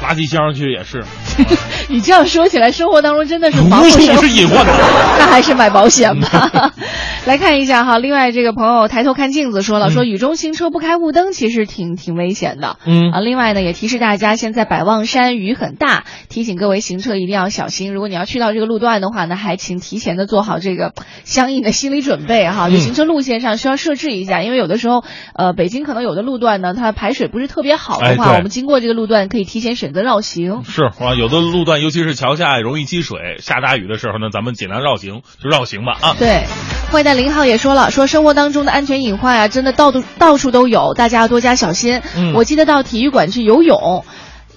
[0.02, 1.04] 垃圾箱其实也是。
[1.89, 4.74] 你这样说起来，生活当中真的是无处是隐患的，
[5.20, 6.74] 那还是买保险吧。
[7.26, 12.78] 来看一下哈，另外这个朋友抬头看镜子说了，说雨中行车不开雾灯其实挺挺危险的。
[12.86, 17.93] 嗯啊，另外呢也提示大家，现在百望山雨很大，提醒各位行车一定要小心。
[17.93, 20.93] 如果你要去到这个路段的话呢，还请提前的做好这个
[21.24, 22.70] 相应的心理准备哈。
[22.70, 25.04] 就行车路线上需要设置一下，因为有的时候
[25.36, 30.65] 呃北京可能有的路段呢它排水不是特别好的话，我们经过这个路段可以提前选择绕行。
[30.65, 36.15] 是啊，有的路段尤其是桥下容易积水，下大雨的时候呢，咱们尽量绕行就绕行吧啊。
[36.19, 36.43] 对，
[36.91, 42.01] 坏蛋林浩也说了，说生活当中的安全隐患啊，真的到处到处都有，大家要多加小心。
[42.17, 44.03] 嗯，我记得到体育馆去游泳，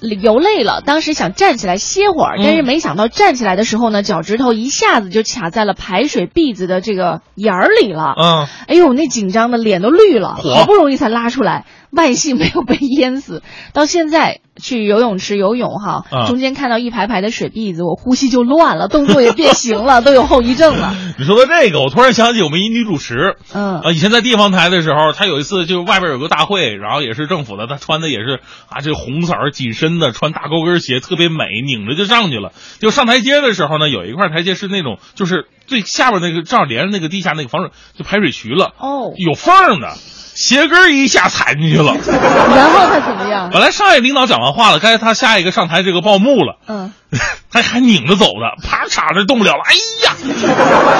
[0.00, 8.14] 游累了，当时想站起来歇会儿，但是没想到站起来的时候呢，脚趾头一下子就卡在了排水篦子的这个眼儿里了。
[8.20, 11.66] 嗯，哎呦，那紧张的脸都绿了，好不容易才拉出来。
[11.96, 13.42] 万幸没有被淹死。
[13.72, 20.94] 到现在去游泳池游泳哈，中间看到一排排的水篦子，我呼吸就乱了，动作也变形了， 都有后遗症了。
[21.18, 32.52] 你说到这个，我突然想起我们一女主持，嗯啊，以前在地方台的时候，她有一次就外边有个大会，然后也是政府的，她穿的也是啊，这红色紧身的，穿大高跟鞋，特别美，拧着就上去了。
[32.78, 39.94] 就上台阶的时候呢，有一块台阶是那种，就是最下边那个正好连着那个地下那个防水就排水渠了，哦，有缝的。
[40.40, 41.92] 鞋跟一下踩进去了，
[42.56, 43.50] 然后他怎么样？
[43.52, 46.94] 本来上一领导讲完话了，该他下一个上台这个报幕了，嗯，
[47.52, 49.74] 他还拧着走的，啪嚓的动不了了，哎
[50.06, 50.16] 呀，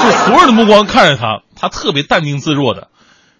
[0.03, 2.89] 就所有的目光看着他，他特别淡定自若的。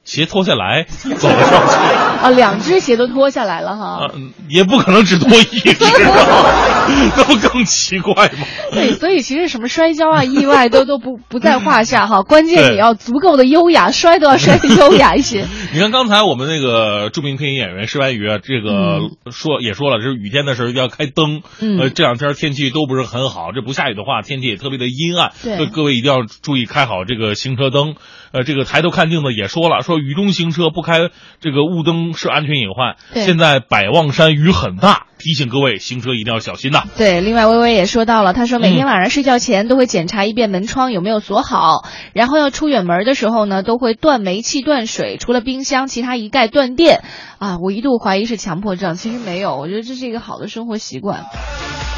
[0.03, 1.75] 鞋脱下来， 走了上去
[2.21, 5.75] 啊，两只鞋都脱下来了哈，嗯，也不可能只脱一只，
[7.15, 8.45] 那不更奇怪吗？
[8.71, 15.45] 对，所以其实什么摔跤啊、意外都都不不在话下哈，关键你要足够的优雅，摔都要摔的优雅一些。
[15.73, 27.95] 你看刚才我们那个著名配音演员施白宇啊，这个嗯说也说了，就是雨天的时候一定要开灯，嗯呃，这两天天气都不是很好，这不下雨的话，天气也特别的阴暗，对所以各位一定要注意开好这个行车灯。
[28.31, 31.09] 呃，这个抬头看镜子也说了，说雨中行车不开
[31.39, 32.95] 这个雾灯是安全隐患。
[33.25, 36.83] 现在百望山雨很大，提醒各位行车一定要小心呐。
[36.97, 47.01] 对，另外微微也说到了，他说每天晚上睡觉前都会检查一遍门窗有没有锁好，然后要出远门的时候呢，都会断煤气、断水，除了冰箱，其他一概断电。
[47.37, 51.25] 啊，我一度怀疑是强迫症，其实没有，我觉得这是一个好的生活习惯。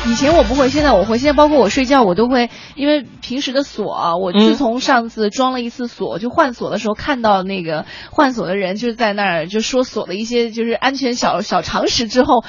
[0.06, 1.18] 以前我不会，现在我会。
[1.18, 12.44] 现在包括我睡觉，我都会，因为平时的锁，我自从上次装了一次锁，就换锁的时候看到那个换锁的人就是在那儿就说锁的一些就是安全小小常识之后。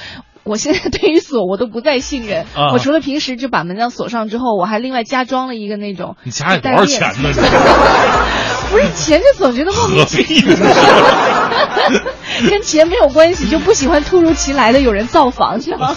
[0.45, 6.15] 我现在 对于锁我都不再信任，啊我除了平时就把门这样锁上之后，我还另外加装了一个那种。
[6.23, 7.29] 你家里多少钱呢？
[8.71, 10.55] 不是钱就总觉得莫名何其必呢？
[12.49, 15.95] 跟钱没有关系，就不喜欢突如其来的有人造访，知道吗？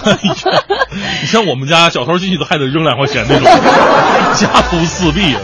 [1.20, 3.44] 你像我们家小偷进去都还得扔两块钱那种，
[4.34, 5.40] 家徒四壁啊。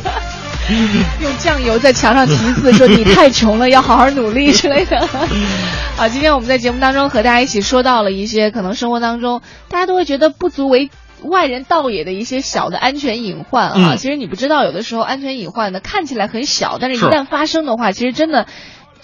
[1.22, 5.00] 用酱油在墙上题字，说你太穷了，要好好努力之类的。
[5.96, 10.90] 好，今天我们在节目当中和大家一起说到了一些可能生活当中大家都会觉得不足为
[11.22, 13.74] 外人道也的一些小的安全隐患啊。
[13.76, 18.46] 嗯其实你不知道，有的时候安全隐患呢看起来很小，但是一旦发生的话，其实真的。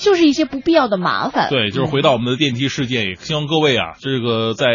[0.01, 1.48] 就是一些不必要的麻烦。
[1.51, 4.66] 对，就是回到我们的电梯事件，也希望各位啊，这个在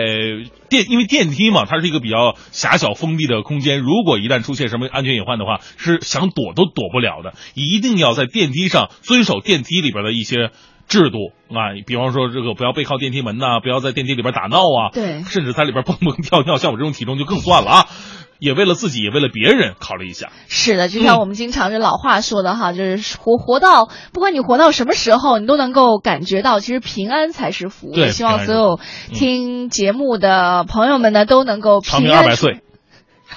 [0.69, 7.33] 电，因为电梯嘛，它是一个比较狭小封闭的空间，如果一旦出现什么安全隐患的话，是想躲都躲不了的。
[7.55, 10.51] 一定要在电梯上遵守电梯里边的一些。
[10.87, 11.17] 制度
[11.49, 17.85] 啊，比方说这个不要背靠电梯门呐，不要在电梯里边打闹啊，对，甚至在里边 蹦蹦跳跳，像我这种体重就更算了啊。
[18.39, 20.29] 也为了自己，也为了别人考虑一下。
[20.47, 27.91] 是的，就像我们经常这老话说的哈，就是活活到，不管你活到什么时候，你都能够感觉到，其实平安才是福。
[27.93, 28.79] 对，希望所有
[29.13, 32.23] 听节目的朋友们呢，都能够平安。
[32.23, 32.61] 二百岁。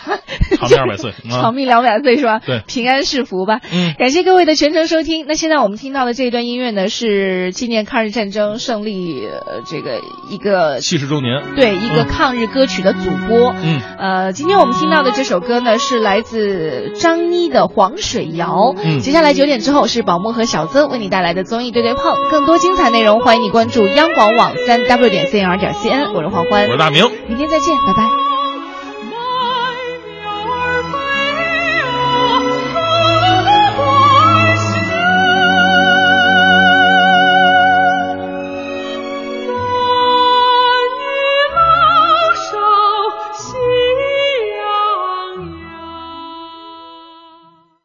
[0.58, 2.40] 长命二百岁，长命两百岁是吧？
[2.44, 3.60] 对，平安是福吧。
[3.72, 5.26] 嗯，感谢各位的全程收听。
[5.28, 9.28] 那现在我们听到的这一段音乐呢，是纪念抗日战争胜利
[9.66, 13.54] 这个一个七十周年，对，一个抗日歌曲的组播。
[13.62, 18.46] 嗯，呃，今天我们听到的这首歌呢，是来自张妮的《黄水谣》。
[18.82, 26.12] 嗯，接下来九点之后是宝木和小曾为你带来的综艺对对碰，更多精彩内容，欢迎你关注央广网三 w 点 cnr 点 cn。
[26.12, 28.27] 我是黄欢，我是大明，明天再见，拜拜。